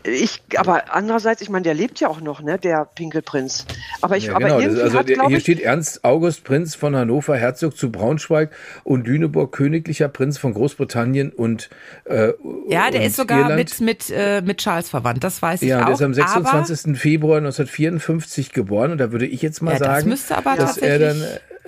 Ich, 0.02 0.40
aber 0.56 0.94
andererseits, 0.94 1.42
ich 1.42 1.50
meine, 1.50 1.64
der 1.64 1.74
lebt 1.74 2.00
ja 2.00 2.09
auch 2.09 2.22
noch, 2.22 2.40
ne, 2.40 2.59
der 2.59 2.87
Pinkelprinz. 2.87 3.66
Aber 4.00 4.16
ich, 4.16 4.24
ja, 4.24 4.35
aber 4.35 4.46
genau. 4.46 4.61
irgendwie 4.61 4.80
also 4.80 4.98
hat, 4.98 5.06
hier 5.06 5.28
ich, 5.28 5.42
steht 5.42 5.61
Ernst 5.61 6.04
August 6.04 6.44
Prinz 6.44 6.74
von 6.74 6.96
Hannover, 6.96 7.37
Herzog 7.37 7.76
zu 7.76 7.92
Braunschweig 7.92 8.50
und 8.82 9.06
Lüneburg, 9.06 9.52
königlicher 9.52 10.09
Prinz 10.09 10.38
von 10.38 10.54
Großbritannien 10.54 11.32
und 11.32 11.68
äh, 12.06 12.32
Ja, 12.66 12.90
der 12.90 13.02
und 13.02 13.06
ist 13.09 13.16
sogar 13.16 13.40
Irland. 13.40 13.56
mit 13.56 13.80
mit 13.80 14.11
äh, 14.11 14.40
mit 14.40 14.56
Charles 14.56 14.88
verwandt. 14.88 15.22
Das 15.22 15.42
weiß 15.42 15.61
ich 15.61 15.68
ja, 15.68 15.76
auch. 15.76 15.80
Ja, 15.80 15.85
der 15.88 15.94
ist 15.96 16.02
am 16.02 16.14
26. 16.14 16.98
Februar 16.98 17.37
1954 17.37 18.52
geboren 18.52 18.92
und 18.92 18.98
da 18.98 19.12
würde 19.12 19.26
ich 19.26 19.42
jetzt 19.42 19.61
mal 19.61 19.72
ja, 19.72 19.78
sagen, 19.80 19.94
das 19.96 20.04
müsste 20.06 20.38
aber 20.38 20.56
dass 20.56 20.78
er 20.78 20.98
dann 20.98 21.22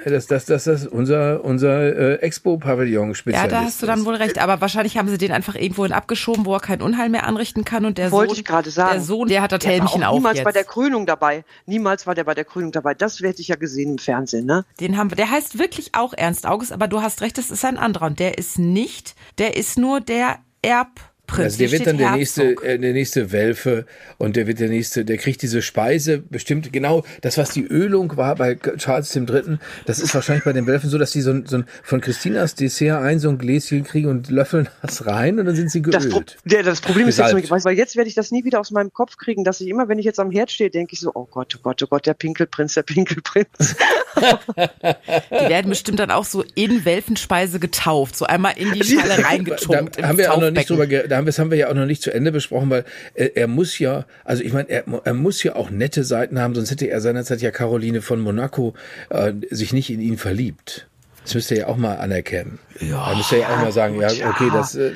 dass 0.05 0.27
das, 0.27 0.45
das, 0.45 0.65
das 0.65 0.87
unser, 0.87 1.45
unser 1.45 1.81
äh, 1.81 2.15
Expo-Pavillon 2.17 3.15
spezialist 3.15 3.53
Ja, 3.53 3.59
da 3.61 3.65
hast 3.65 3.83
du 3.83 3.87
dann 3.87 4.05
wohl 4.05 4.15
recht. 4.15 4.39
Aber 4.39 4.61
wahrscheinlich 4.61 4.97
haben 4.97 5.09
sie 5.09 5.19
den 5.19 5.33
einfach 5.33 5.55
irgendwohin 5.55 5.93
abgeschoben, 5.93 6.47
wo 6.47 6.55
er 6.55 6.61
kein 6.61 6.83
Unheil 6.83 7.09
mehr 7.09 7.27
anrichten 7.27 7.65
kann. 7.65 7.85
Und 7.85 7.99
der 7.99 8.11
Wollte 8.11 8.31
Sohn, 8.31 8.39
ich 8.41 8.45
gerade 8.45 8.71
sagen. 8.71 8.93
der 8.93 9.01
Sohn, 9.03 9.29
der 9.29 9.43
hat 9.43 9.53
das 9.53 9.61
der 9.61 9.73
Helmchen 9.73 10.03
war 10.03 10.11
auch 10.11 10.15
niemals 10.15 10.39
jetzt. 10.39 10.45
bei 10.45 10.53
der 10.53 10.65
Krönung 10.65 11.07
dabei. 11.07 11.45
Niemals 11.67 12.07
war 12.07 12.15
der 12.15 12.25
bei 12.25 12.35
der 12.35 12.45
Krönung 12.45 12.73
dabei. 12.73 12.95
Das 12.95 13.21
hätte 13.21 13.41
ich 13.41 13.49
ja 13.49 13.57
gesehen 13.57 13.93
im 13.93 13.99
Fernsehen, 13.99 14.47
ne? 14.47 14.65
Den 14.81 14.97
haben 14.97 15.11
wir. 15.11 15.17
Der 15.17 15.31
heißt 15.31 15.59
wirklich 15.59 15.95
auch 15.95 16.13
Ernst 16.15 16.47
August, 16.47 16.73
aber 16.73 16.89
du 16.89 17.03
hast 17.03 17.21
recht, 17.21 17.39
das 17.39 17.51
ist 17.51 17.65
ein 17.65 17.79
anderer. 17.79 18.07
Und 18.07 18.19
der 18.19 18.39
ist 18.39 18.59
nicht, 18.59 19.15
der 19.39 19.57
ist 19.57 19.79
nur 19.79 20.01
der 20.01 20.39
Erb 20.63 21.01
Prinz. 21.29 21.45
Also 21.45 21.59
der 21.59 21.71
wird 21.71 21.87
dann 21.87 21.99
der 21.99 22.11
nächste, 22.13 22.57
äh, 22.63 22.79
der 22.79 22.93
nächste 22.93 23.31
Welfe 23.31 23.87
und 24.17 24.35
der 24.35 24.49
wird 24.49 24.59
der 24.59 24.69
nächste, 24.69 25.05
der 25.05 25.19
kriegt 25.19 25.43
diese 25.43 25.63
Speise 25.63 26.19
bestimmt 26.19 26.73
genau 26.73 27.05
das, 27.21 27.39
was 27.39 27.51
die 27.51 27.65
Ölung 27.65 28.17
war 28.17 28.35
bei 28.35 28.57
Charles 28.57 29.15
III. 29.15 29.59
Das 29.87 30.01
ist 30.01 30.15
wahrscheinlich 30.15 30.45
bei 30.45 30.53
den 30.53 30.67
Welfen 30.67 30.91
so, 30.91 30.99
dass 30.99 31.13
die 31.13 31.21
so, 31.21 31.31
ein, 31.31 31.47
so 31.47 31.59
ein, 31.59 31.65
von 31.85 32.01
Christinas 32.01 32.57
Dessert 32.57 33.01
ein 33.01 33.21
so 33.21 33.29
ein 33.29 33.39
Gläschen 33.39 33.85
kriegen 33.85 34.09
und 34.09 34.31
löffeln 34.31 34.69
das 34.83 35.07
rein 35.07 35.39
und 35.39 35.47
dann 35.47 35.55
sind 35.55 35.71
sie 35.71 35.83
geölt. 35.83 35.95
Das, 35.95 36.09
Pro 36.09 36.23
ja, 36.47 36.63
das 36.63 36.81
Problem 36.81 37.07
ist 37.07 37.19
jetzt, 37.19 37.51
weil 37.65 37.77
jetzt 37.77 37.97
werde 37.97 38.09
ich 38.09 38.15
das 38.15 38.31
nie 38.31 38.45
wieder 38.45 38.59
aus 38.59 38.71
meinem 38.71 38.93
Kopf 38.93 39.17
kriegen, 39.19 39.45
dass 39.45 39.61
ich 39.61 39.69
immer, 39.69 39.89
wenn 39.89 39.99
ich 39.99 40.07
jetzt 40.07 40.19
am 40.19 40.31
Herd 40.31 40.51
stehe, 40.51 40.71
denke 40.71 40.95
ich 40.95 41.01
so, 41.01 41.13
oh 41.15 41.29
Gott, 41.31 41.55
oh 41.57 41.61
Gott, 41.63 41.83
oh 41.83 41.87
Gott, 41.87 42.07
der 42.07 42.15
Pinkelprinz, 42.15 42.75
der 42.75 42.83
Pinkelprinz. 42.83 43.77
die 44.17 45.49
werden 45.49 45.69
bestimmt 45.69 46.01
dann 46.01 46.11
auch 46.11 46.25
so 46.25 46.45
in 46.55 46.85
Welfenspeise 46.85 47.61
getauft, 47.61 48.17
so 48.17 48.25
einmal 48.25 48.55
in 48.57 48.73
die 48.73 48.83
Schale 48.83 49.25
reingetunkt. 49.25 49.99
Da 49.99 50.09
haben 50.09 50.19
wir 50.19 50.33
auch 50.33 50.41
noch 50.41 50.51
nicht 50.51 50.71
drüber, 50.71 50.87
da 50.87 51.18
haben, 51.19 51.27
das 51.27 51.39
haben 51.39 51.51
wir 51.51 51.59
ja 51.59 51.69
auch 51.69 51.75
noch 51.75 51.87
nicht 51.87 52.03
zu 52.03 52.13
Ende 52.13 52.33
besprochen, 52.33 52.71
weil 52.71 52.85
er, 53.15 53.37
er 53.37 53.47
muss 53.47 53.79
ja, 53.79 54.07
also 54.25 54.43
ich 54.43 54.53
meine, 54.53 54.71
er, 54.71 54.85
er 55.05 55.15
muss 55.15 55.43
ja 55.43 55.57
auch 55.57 55.71
nette 55.71 56.05
Seiten 56.05 56.39
haben, 56.39 56.55
sonst 56.55 56.71
hätte 56.71 56.89
er 56.89 57.01
seinerzeit 57.01 57.43
ja 57.43 57.51
Caroline 57.51 58.01
von 58.01 58.21
Monaco 58.21 58.75
äh, 59.11 59.33
sich 59.51 59.73
nicht 59.73 59.91
in 59.91 60.01
ihn 60.01 60.17
verliebt. 60.17 60.87
Das 61.25 61.35
müsste 61.35 61.57
er 61.57 61.61
ja 61.61 61.67
auch 61.67 61.77
mal 61.77 61.97
anerkennen. 61.97 62.59
Ja, 62.81 63.11
da 63.11 63.17
müsste 63.17 63.37
er 63.37 63.43
ja 63.43 63.49
auch 63.49 63.61
mal 63.61 63.73
sagen, 63.73 64.01
ja, 64.01 64.09
okay, 64.09 64.49
das 64.51 64.75
äh, 64.75 64.93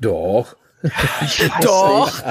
doch. 0.00 0.56
Doch. 1.62 2.22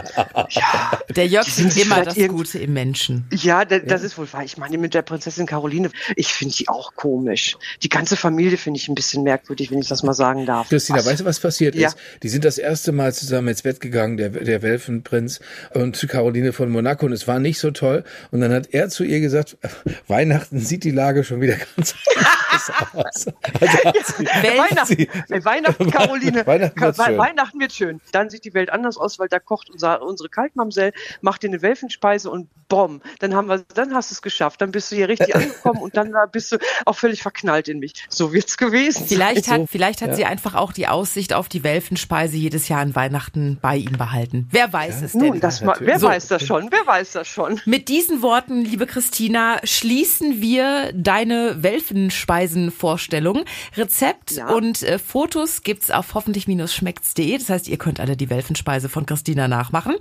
Ja. 0.50 1.00
Der 1.16 1.28
Jörg 1.28 1.48
sieht 1.48 1.76
immer 1.78 2.04
das 2.04 2.16
Gute 2.16 2.60
im 2.60 2.74
Menschen. 2.74 3.26
Ja, 3.32 3.66
das, 3.66 3.82
das 3.86 4.04
ist 4.04 4.18
wohl 4.18 4.32
wahr. 4.32 4.44
Ich 4.44 4.58
meine, 4.58 4.78
mit 4.78 4.94
der 4.94 5.02
Prinzessin 5.02 5.46
Caroline, 5.46 5.90
ich 6.16 6.28
finde 6.28 6.56
die 6.56 6.68
auch 6.70 6.96
komisch. 6.96 7.58
Die 7.82 7.90
ganze 7.90 8.16
Familie 8.16 8.58
finde 8.58 8.80
ich 8.80 8.88
ein 8.88 8.96
bisschen 8.96 9.24
merkwürdig, 9.24 9.72
wenn 9.72 9.80
ich 9.80 9.88
das 9.88 10.04
mal 10.04 10.14
sagen 10.14 10.46
darf. 10.46 10.70
Christina, 10.70 11.00
was? 11.00 11.08
weißt 11.08 11.22
du, 11.22 11.26
was 11.26 11.40
passiert 11.40 11.76
ja. 11.76 11.88
ist? 11.88 11.98
Die 12.24 12.30
sind 12.30 12.46
das 12.46 12.58
erste 12.58 12.92
Mal 12.92 13.14
zusammen 13.14 13.48
ins 13.50 13.64
Bett 13.64 13.82
gegangen, 13.82 14.18
der, 14.18 14.30
der 14.30 14.62
Welfenprinz 14.62 15.40
und 15.74 16.08
Caroline 16.08 16.54
von 16.54 16.70
Monaco 16.70 17.06
und 17.06 17.14
es 17.14 17.28
war 17.28 17.40
nicht 17.40 17.60
so 17.60 17.72
toll. 17.72 18.04
Und 18.32 18.42
dann 18.42 18.54
hat 18.54 18.74
er 18.74 18.90
zu 18.90 19.04
ihr 19.04 19.20
gesagt, 19.20 19.58
Weihnachten 20.08 20.60
sieht 20.60 20.84
die 20.84 20.92
Lage 20.92 21.24
schon 21.24 21.42
wieder 21.42 21.56
ganz 21.76 21.96
aus. 22.94 23.26
Also 23.66 23.78
sie, 24.96 25.08
Weihnachten, 25.08 25.46
Weihnachten, 25.46 25.92
Caroline. 25.92 26.46
Weihnachten 26.46 26.82
wird's 26.82 27.04
schön. 27.04 27.18
Weihnachten 27.18 27.60
wird 27.60 27.72
schön. 27.74 28.02
Dann 28.12 28.30
sieht 28.30 28.46
die 28.46 28.54
Welt 28.54 28.70
anders 28.70 28.98
aus, 28.98 29.20
weil 29.20 29.28
da 29.28 29.40
kocht 29.40 29.70
unser, 29.70 30.02
unsere 30.02 30.30
Kaltmamsell, 30.30 30.94
macht 31.22 31.44
dir 31.44 31.48
eine 31.48 31.62
Welfenspeise 31.62 32.30
und 32.30 32.50
bom, 32.68 33.02
dann 33.20 33.36
haben 33.36 33.48
wir, 33.48 33.64
dann 33.74 33.94
hast 33.94 34.12
du 34.12 34.14
es 34.14 34.22
geschafft. 34.22 34.62
Dann 34.62 34.72
bist 34.72 34.92
du 34.92 34.96
hier 34.96 35.10
richtig 35.10 35.36
angekommen 35.36 35.82
und 35.82 35.96
dann 35.98 36.12
da 36.12 36.26
bist 36.26 36.52
du 36.52 36.58
auch 36.86 36.96
völlig 36.96 37.22
verknallt 37.22 37.68
in 37.68 37.80
mich. 37.80 37.94
So 38.10 38.34
wird's 38.34 38.58
gewesen. 38.58 39.06
Vielleicht 39.08 39.48
hat, 39.50 39.62
So, 39.62 39.68
vielleicht 39.68 40.02
hat 40.02 40.10
ja. 40.10 40.16
sie 40.16 40.26
einfach 40.26 40.56
auch 40.56 40.72
die 40.72 40.88
Aussicht 40.88 41.34
auf 41.34 41.50
die 41.50 41.64
Welfenspeise 41.64 42.38
jedes 42.38 42.68
Jahr 42.68 42.82
an 42.82 42.96
Weihnachten 42.96 43.60
bei 43.62 43.78
ihm 43.78 43.98
behalten. 43.98 44.48
Wer 44.52 44.72
weiß 44.72 45.02
es 45.02 45.12
denn? 45.14 45.22
Nun, 45.22 45.40
das 45.40 45.62
mal, 45.62 45.78
wer 45.80 46.00
So. 46.00 46.08
weiß 46.08 46.28
das 46.28 46.46
schon? 46.46 46.70
Wer 46.72 46.86
weiß 46.86 47.14
das 47.14 47.28
schon? 47.28 47.62
Mit 47.66 47.90
diesen 47.90 48.22
Worten, 48.22 48.64
liebe 48.64 48.86
Christina, 48.86 49.60
schließen 49.64 50.42
wir 50.42 50.92
deine 50.94 51.64
Welfenspeisenvorstellung. 52.46 53.44
Rezept 53.76 54.32
Ja. 54.32 54.50
und 54.50 54.84
äh, 54.84 55.00
Fotos 55.00 55.64
gibt's 55.64 55.92
auf 55.92 56.14
hoffentlich-schmeckt's.de. 56.14 57.38
Das 57.38 57.50
heißt, 57.50 57.68
ihr 57.68 57.78
könnt 57.78 58.00
alle 58.00 58.16
die 58.18 58.30
Welfenspeise 58.30 58.90
von 58.90 59.06
Christina 59.06 59.48
nachmachen. 59.48 59.96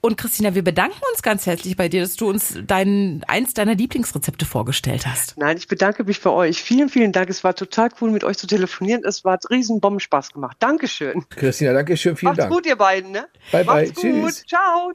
Und 0.00 0.16
Christina, 0.18 0.54
wir 0.54 0.62
bedanken 0.62 1.00
uns 1.12 1.22
ganz 1.22 1.46
herzlich 1.46 1.76
bei 1.76 1.88
dir, 1.88 2.02
dass 2.02 2.16
du 2.16 2.28
uns 2.28 2.58
dein, 2.66 3.22
eins 3.26 3.54
deiner 3.54 3.74
Lieblingsrezepte 3.74 4.44
vorgestellt 4.44 5.06
hast. 5.06 5.36
Nein, 5.36 5.56
ich 5.56 5.66
bedanke 5.68 6.04
mich 6.04 6.20
bei 6.20 6.30
euch. 6.30 6.62
Vielen, 6.62 6.88
vielen 6.88 7.12
Dank. 7.12 7.28
Es 7.30 7.42
war 7.42 7.54
total 7.54 7.88
cool, 8.00 8.10
mit 8.10 8.22
euch 8.22 8.36
zu 8.38 8.46
telefonieren. 8.46 9.02
Es 9.04 9.24
war 9.24 9.38
riesen 9.50 9.80
Bombenspaß 9.80 10.32
gemacht. 10.32 10.56
Dankeschön. 10.60 11.24
Christina, 11.30 11.72
danke 11.72 11.96
schön, 11.96 12.16
vielen 12.16 12.30
Macht's 12.30 12.42
Dank. 12.42 12.52
gut, 12.52 12.66
ihr 12.66 12.76
beiden. 12.76 13.10
Ne? 13.10 13.26
Bye, 13.50 13.64
bye. 13.64 13.84
Macht's 13.86 13.94
gut. 13.94 14.02
Tschüss. 14.02 14.44
Ciao. 14.46 14.92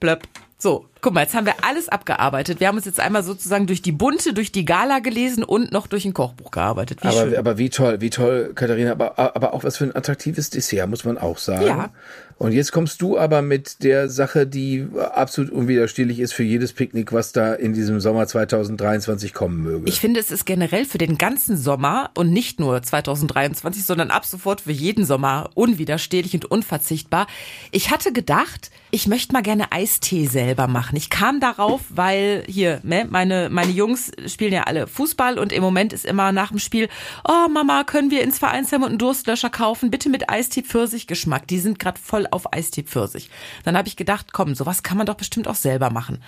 Blöpp. 0.00 0.26
So, 0.60 0.86
guck 1.00 1.14
mal, 1.14 1.22
jetzt 1.22 1.34
haben 1.34 1.46
wir 1.46 1.54
alles 1.62 1.88
abgearbeitet. 1.88 2.60
Wir 2.60 2.68
haben 2.68 2.76
uns 2.76 2.86
jetzt 2.86 3.00
einmal 3.00 3.22
sozusagen 3.22 3.66
durch 3.66 3.82
die 3.82 3.92
Bunte, 3.92 4.32
durch 4.32 4.52
die 4.52 4.64
Gala 4.64 4.98
gelesen 4.98 5.44
und 5.44 5.72
noch 5.72 5.86
durch 5.86 6.04
ein 6.04 6.14
Kochbuch 6.14 6.50
gearbeitet. 6.50 7.02
Wie 7.02 7.10
schön. 7.10 7.28
Aber, 7.28 7.38
aber 7.38 7.58
wie 7.58 7.70
toll, 7.70 8.00
wie 8.00 8.10
toll, 8.10 8.52
Katharina, 8.54 8.92
aber, 8.92 9.18
aber 9.18 9.54
auch 9.54 9.64
was 9.64 9.76
für 9.76 9.84
ein 9.84 9.94
attraktives 9.94 10.50
Dessert, 10.50 10.88
muss 10.88 11.04
man 11.04 11.18
auch 11.18 11.38
sagen. 11.38 11.66
Ja. 11.66 11.90
Und 12.38 12.52
jetzt 12.52 12.70
kommst 12.70 13.02
du 13.02 13.18
aber 13.18 13.42
mit 13.42 13.82
der 13.82 14.08
Sache, 14.08 14.46
die 14.46 14.86
absolut 15.12 15.50
unwiderstehlich 15.50 16.20
ist 16.20 16.32
für 16.32 16.44
jedes 16.44 16.72
Picknick, 16.72 17.12
was 17.12 17.32
da 17.32 17.52
in 17.52 17.72
diesem 17.72 17.98
Sommer 17.98 18.28
2023 18.28 19.34
kommen 19.34 19.60
möge. 19.64 19.88
Ich 19.88 19.98
finde, 19.98 20.20
es 20.20 20.30
ist 20.30 20.46
generell 20.46 20.84
für 20.84 20.98
den 20.98 21.18
ganzen 21.18 21.56
Sommer 21.56 22.10
und 22.14 22.32
nicht 22.32 22.60
nur 22.60 22.80
2023, 22.80 23.84
sondern 23.84 24.12
ab 24.12 24.24
sofort 24.24 24.60
für 24.60 24.72
jeden 24.72 25.04
Sommer 25.04 25.50
unwiderstehlich 25.54 26.32
und 26.34 26.44
unverzichtbar. 26.44 27.26
Ich 27.72 27.90
hatte 27.90 28.12
gedacht, 28.12 28.70
ich 28.92 29.08
möchte 29.08 29.32
mal 29.32 29.42
gerne 29.42 29.72
Eistee 29.72 30.26
selber 30.26 30.68
machen. 30.68 30.87
Ich 30.96 31.10
kam 31.10 31.40
darauf, 31.40 31.82
weil 31.88 32.44
hier, 32.46 32.80
ne, 32.82 33.06
meine, 33.08 33.48
meine 33.50 33.72
Jungs 33.72 34.10
spielen 34.26 34.52
ja 34.52 34.62
alle 34.62 34.86
Fußball 34.86 35.38
und 35.38 35.52
im 35.52 35.62
Moment 35.62 35.92
ist 35.92 36.04
immer 36.04 36.32
nach 36.32 36.50
dem 36.50 36.58
Spiel, 36.58 36.88
oh 37.26 37.48
Mama, 37.48 37.84
können 37.84 38.10
wir 38.10 38.22
ins 38.22 38.38
Vereinsheim 38.38 38.82
und 38.82 38.90
einen 38.90 38.98
Durstlöscher 38.98 39.50
kaufen? 39.50 39.90
Bitte 39.90 40.08
mit 40.08 40.30
Eistee 40.30 40.62
Pfirsich-Geschmack. 40.62 41.46
Die 41.46 41.58
sind 41.58 41.78
gerade 41.78 42.00
voll 42.00 42.26
auf 42.30 42.52
Eistee 42.52 42.82
Pfirsich. 42.82 43.30
Dann 43.64 43.76
habe 43.76 43.88
ich 43.88 43.96
gedacht, 43.96 44.32
komm, 44.32 44.54
sowas 44.54 44.82
kann 44.82 44.96
man 44.96 45.06
doch 45.06 45.14
bestimmt 45.14 45.48
auch 45.48 45.54
selber 45.54 45.90
machen. 45.90 46.22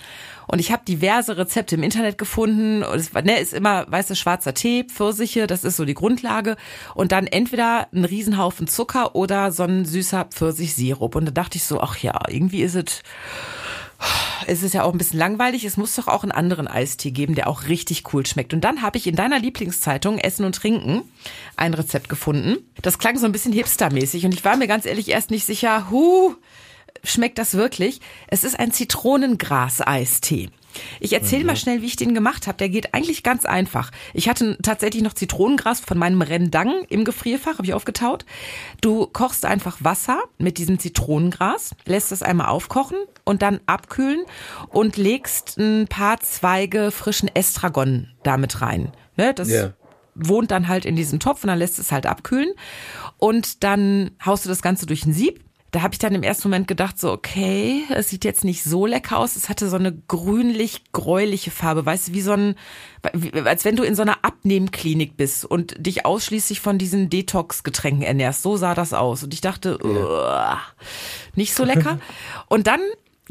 Und 0.47 0.59
ich 0.59 0.71
habe 0.71 0.83
diverse 0.85 1.37
Rezepte 1.37 1.75
im 1.75 1.83
Internet 1.83 2.17
gefunden. 2.17 2.83
Und 2.83 2.99
es 2.99 3.13
ne, 3.13 3.39
ist 3.39 3.53
immer 3.53 3.89
weißer 3.89 4.15
schwarzer 4.15 4.53
Tee, 4.53 4.83
Pfirsiche, 4.83 5.47
das 5.47 5.63
ist 5.63 5.77
so 5.77 5.85
die 5.85 5.93
Grundlage. 5.93 6.55
Und 6.93 7.11
dann 7.11 7.27
entweder 7.27 7.87
ein 7.93 8.05
Riesenhaufen 8.05 8.67
Zucker 8.67 9.15
oder 9.15 9.51
so 9.51 9.63
ein 9.63 9.85
süßer 9.85 10.25
Pfirsichsirup. 10.25 11.15
Und 11.15 11.25
da 11.25 11.31
dachte 11.31 11.57
ich 11.57 11.63
so, 11.63 11.79
ach 11.79 11.97
ja, 11.97 12.19
irgendwie 12.27 12.61
ist 12.61 12.75
es 12.75 13.01
es 14.47 14.63
ist 14.63 14.73
ja 14.73 14.83
auch 14.83 14.91
ein 14.91 14.97
bisschen 14.97 15.19
langweilig. 15.19 15.65
Es 15.65 15.77
muss 15.77 15.95
doch 15.95 16.07
auch 16.07 16.23
einen 16.23 16.31
anderen 16.31 16.67
Eistee 16.67 17.11
geben, 17.11 17.35
der 17.35 17.47
auch 17.47 17.67
richtig 17.67 18.13
cool 18.13 18.25
schmeckt. 18.25 18.53
Und 18.53 18.61
dann 18.61 18.81
habe 18.81 18.97
ich 18.97 19.07
in 19.07 19.15
deiner 19.15 19.39
Lieblingszeitung 19.39 20.17
Essen 20.17 20.45
und 20.45 20.55
Trinken 20.55 21.03
ein 21.55 21.73
Rezept 21.73 22.09
gefunden. 22.09 22.57
Das 22.81 22.97
klang 22.97 23.17
so 23.17 23.25
ein 23.25 23.31
bisschen 23.31 23.53
hipstermäßig 23.53 24.25
und 24.25 24.33
ich 24.33 24.43
war 24.43 24.57
mir 24.57 24.67
ganz 24.67 24.85
ehrlich 24.85 25.09
erst 25.09 25.31
nicht 25.31 25.45
sicher, 25.45 25.89
hu, 25.89 26.35
schmeckt 27.03 27.37
das 27.37 27.53
wirklich? 27.55 27.99
Es 28.27 28.43
ist 28.43 28.59
ein 28.59 28.71
Zitronengras-Eistee. 28.71 30.49
Ich 31.01 31.11
erzähle 31.11 31.43
mal 31.43 31.57
schnell, 31.57 31.81
wie 31.81 31.87
ich 31.87 31.97
den 31.97 32.13
gemacht 32.13 32.47
habe. 32.47 32.57
Der 32.57 32.69
geht 32.69 32.93
eigentlich 32.93 33.23
ganz 33.23 33.43
einfach. 33.45 33.91
Ich 34.13 34.29
hatte 34.29 34.57
tatsächlich 34.61 35.03
noch 35.03 35.11
Zitronengras 35.13 35.81
von 35.81 35.97
meinem 35.97 36.21
Rendang 36.21 36.85
im 36.87 37.03
Gefrierfach, 37.03 37.57
habe 37.57 37.65
ich 37.65 37.73
aufgetaut. 37.73 38.25
Du 38.79 39.05
kochst 39.07 39.43
einfach 39.45 39.77
Wasser 39.83 40.21
mit 40.37 40.57
diesem 40.57 40.79
Zitronengras, 40.79 41.71
lässt 41.85 42.13
es 42.13 42.23
einmal 42.23 42.47
aufkochen 42.47 42.97
und 43.25 43.41
dann 43.41 43.59
abkühlen 43.65 44.21
und 44.69 44.95
legst 44.95 45.57
ein 45.57 45.87
paar 45.89 46.21
Zweige 46.21 46.91
frischen 46.91 47.29
Estragon 47.33 48.07
damit 48.23 48.61
rein. 48.61 48.93
Ne, 49.17 49.33
das 49.33 49.49
Ja. 49.49 49.73
wohnt 50.15 50.51
dann 50.51 50.69
halt 50.69 50.85
in 50.85 50.95
diesem 50.95 51.19
Topf 51.19 51.43
und 51.43 51.47
dann 51.49 51.59
lässt 51.59 51.79
es 51.79 51.91
halt 51.91 52.05
abkühlen 52.05 52.53
und 53.17 53.65
dann 53.65 54.11
haust 54.25 54.45
du 54.45 54.49
das 54.49 54.61
Ganze 54.61 54.85
durch 54.85 55.05
ein 55.05 55.13
Sieb. 55.13 55.43
Da 55.71 55.81
habe 55.81 55.93
ich 55.93 55.99
dann 55.99 56.13
im 56.13 56.23
ersten 56.23 56.49
Moment 56.49 56.67
gedacht, 56.67 56.99
so, 56.99 57.11
okay, 57.11 57.83
es 57.89 58.09
sieht 58.09 58.25
jetzt 58.25 58.43
nicht 58.43 58.63
so 58.63 58.85
lecker 58.85 59.17
aus. 59.17 59.37
Es 59.37 59.47
hatte 59.47 59.69
so 59.69 59.77
eine 59.77 59.93
grünlich-gräuliche 59.93 61.49
Farbe, 61.49 61.85
weißt 61.85 62.09
du, 62.09 62.13
wie 62.13 62.21
so 62.21 62.33
ein, 62.33 62.55
als 63.45 63.63
wenn 63.63 63.77
du 63.77 63.83
in 63.83 63.95
so 63.95 64.01
einer 64.01 64.23
Abnehmklinik 64.23 65.15
bist 65.15 65.45
und 65.45 65.75
dich 65.79 66.05
ausschließlich 66.05 66.59
von 66.59 66.77
diesen 66.77 67.09
Detox-Getränken 67.09 68.03
ernährst. 68.03 68.43
So 68.43 68.57
sah 68.57 68.75
das 68.75 68.93
aus. 68.93 69.23
Und 69.23 69.33
ich 69.33 69.41
dachte, 69.41 69.77
uah, 69.81 70.59
nicht 71.35 71.55
so 71.55 71.63
lecker. 71.65 71.99
Und 72.49 72.67
dann 72.67 72.81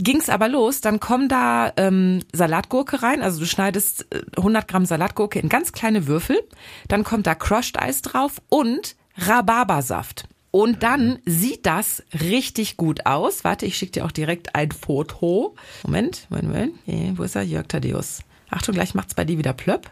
ging's 0.03 0.29
aber 0.29 0.48
los, 0.48 0.81
dann 0.81 1.00
kommen 1.00 1.29
da 1.29 1.72
ähm, 1.76 2.20
Salatgurke 2.33 3.03
rein, 3.03 3.22
also 3.22 3.40
du 3.40 3.46
schneidest 3.46 4.07
äh, 4.11 4.22
100 4.37 4.66
Gramm 4.66 4.87
Salatgurke 4.87 5.38
in 5.38 5.48
ganz 5.48 5.72
kleine 5.72 6.07
Würfel, 6.07 6.40
dann 6.88 7.05
kommt 7.05 7.26
da 7.26 7.35
Crushed 7.35 7.79
Eis 7.79 8.03
drauf 8.03 8.40
und 8.48 8.96
Rhabarbersaft. 9.16 10.24
Und 10.51 10.83
dann 10.83 11.19
sieht 11.25 11.65
das 11.67 12.03
richtig 12.13 12.77
gut 12.77 13.07
aus. 13.07 13.45
Warte, 13.45 13.67
ich 13.67 13.77
schicke 13.77 13.93
dir 13.93 14.05
auch 14.05 14.13
direkt 14.13 14.55
ein 14.55 14.73
Foto. 14.73 15.55
Moment, 15.85 16.27
Moment, 16.29 16.49
Moment. 16.49 16.75
Äh, 16.87 17.13
Wo 17.17 17.23
ist 17.23 17.37
er? 17.37 17.43
Jörg 17.43 17.69
Thaddeus. 17.69 18.21
Achtung, 18.51 18.75
gleich 18.75 18.95
macht's 18.95 19.15
bei 19.15 19.25
dir 19.25 19.39
wieder 19.39 19.53
plöpp. 19.53 19.91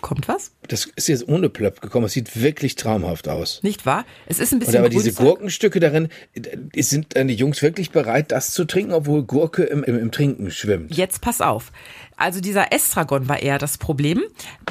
Kommt 0.00 0.28
was? 0.28 0.50
Das 0.68 0.84
ist 0.96 1.08
jetzt 1.08 1.26
ohne 1.28 1.48
Plöpp 1.48 1.80
gekommen. 1.80 2.04
Es 2.04 2.12
sieht 2.12 2.38
wirklich 2.42 2.74
traumhaft 2.74 3.26
aus. 3.26 3.62
Nicht 3.62 3.86
wahr? 3.86 4.04
Es 4.26 4.38
ist 4.38 4.52
ein 4.52 4.56
Und 4.56 4.60
bisschen 4.60 4.76
aber 4.76 4.90
diese. 4.90 5.14
Gurkenstücke 5.14 5.80
darin, 5.80 6.10
äh, 6.34 6.82
sind 6.82 7.16
deine 7.16 7.32
Jungs 7.32 7.62
wirklich 7.62 7.90
bereit, 7.90 8.30
das 8.30 8.50
zu 8.50 8.66
trinken, 8.66 8.92
obwohl 8.92 9.22
Gurke 9.22 9.62
im, 9.62 9.82
im, 9.82 9.98
im 9.98 10.10
Trinken 10.10 10.50
schwimmt? 10.50 10.94
Jetzt 10.94 11.22
pass 11.22 11.40
auf. 11.40 11.72
Also 12.16 12.40
dieser 12.40 12.72
Estragon 12.72 13.28
war 13.28 13.42
eher 13.42 13.58
das 13.58 13.78
Problem. 13.78 14.22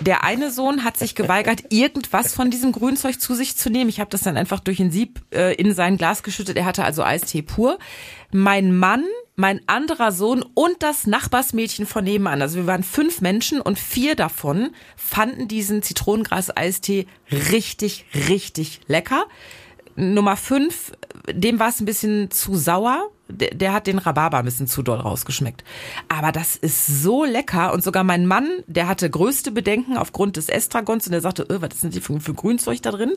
Der 0.01 0.23
eine 0.23 0.51
Sohn 0.51 0.84
hat 0.84 0.97
sich 0.97 1.15
geweigert, 1.15 1.63
irgendwas 1.69 2.34
von 2.34 2.49
diesem 2.49 2.71
Grünzeug 2.71 3.19
zu 3.19 3.36
sich 3.36 3.58
zu 3.58 3.69
nehmen. 3.69 3.89
Ich 3.89 3.99
habe 3.99 4.10
das 4.10 4.21
dann 4.21 4.38
einfach 4.38 4.60
durch 4.60 4.79
ein 4.79 4.91
Sieb 4.91 5.21
äh, 5.34 5.53
in 5.56 5.73
sein 5.73 5.97
Glas 5.97 6.23
geschüttet. 6.23 6.58
Er 6.58 6.65
hatte 6.65 6.84
also 6.84 7.03
Eistee 7.03 7.41
pur. 7.41 7.77
Mein 8.32 8.75
Mann, 8.75 9.03
mein 9.36 9.62
anderer 9.67 10.12
Sohn 10.12 10.43
und 10.53 10.82
das 10.82 11.08
Nachbarsmädchen 11.08 11.86
von 11.86 12.03
nebenan. 12.03 12.41
Also 12.41 12.58
wir 12.58 12.67
waren 12.67 12.84
fünf 12.84 13.21
Menschen 13.21 13.62
und 13.62 13.79
vier 13.79 14.15
davon 14.15 14.71
fanden 14.95 15.47
diesen 15.47 15.82
Zitronengras-Eistee 15.82 17.08
richtig, 17.32 18.06
richtig 18.29 18.82
lecker. 18.88 19.25
Nummer 19.95 20.38
fünf, 20.38 20.91
dem 21.32 21.60
war 21.60 21.69
es 21.69 21.79
ein 21.79 21.86
bisschen 21.86 22.32
zu 22.32 22.56
sauer. 22.56 23.10
Der, 23.34 23.50
der 23.54 23.74
hat 23.74 23.88
den 23.88 23.98
Rhabarber 23.98 24.38
ein 24.38 24.46
bisschen 24.46 24.67
zu 24.67 24.82
doll 24.84 25.00
rausgeschmeckt. 25.00 25.63
Aber 26.10 26.32
das 26.32 26.56
ist 26.56 26.86
so 27.02 27.24
lecker. 27.26 27.74
Und 27.74 27.84
sogar 27.84 28.04
mein 28.04 28.26
Mann, 28.26 28.48
der 28.67 28.88
hatte 28.88 29.10
größte 29.10 29.52
Bedenken 29.52 29.98
aufgrund 29.98 30.38
des 30.38 30.50
Estragons 30.50 31.06
und 31.08 31.12
der 31.12 31.22
sagte, 31.22 31.43
öh, 31.50 31.58
was 31.60 31.74
ist 31.76 31.84
denn 31.84 31.91
die 31.91 32.02
für, 32.02 32.19
für 32.19 32.34
Grünzeug 32.34 32.82
da 32.82 32.91
drin? 32.91 33.13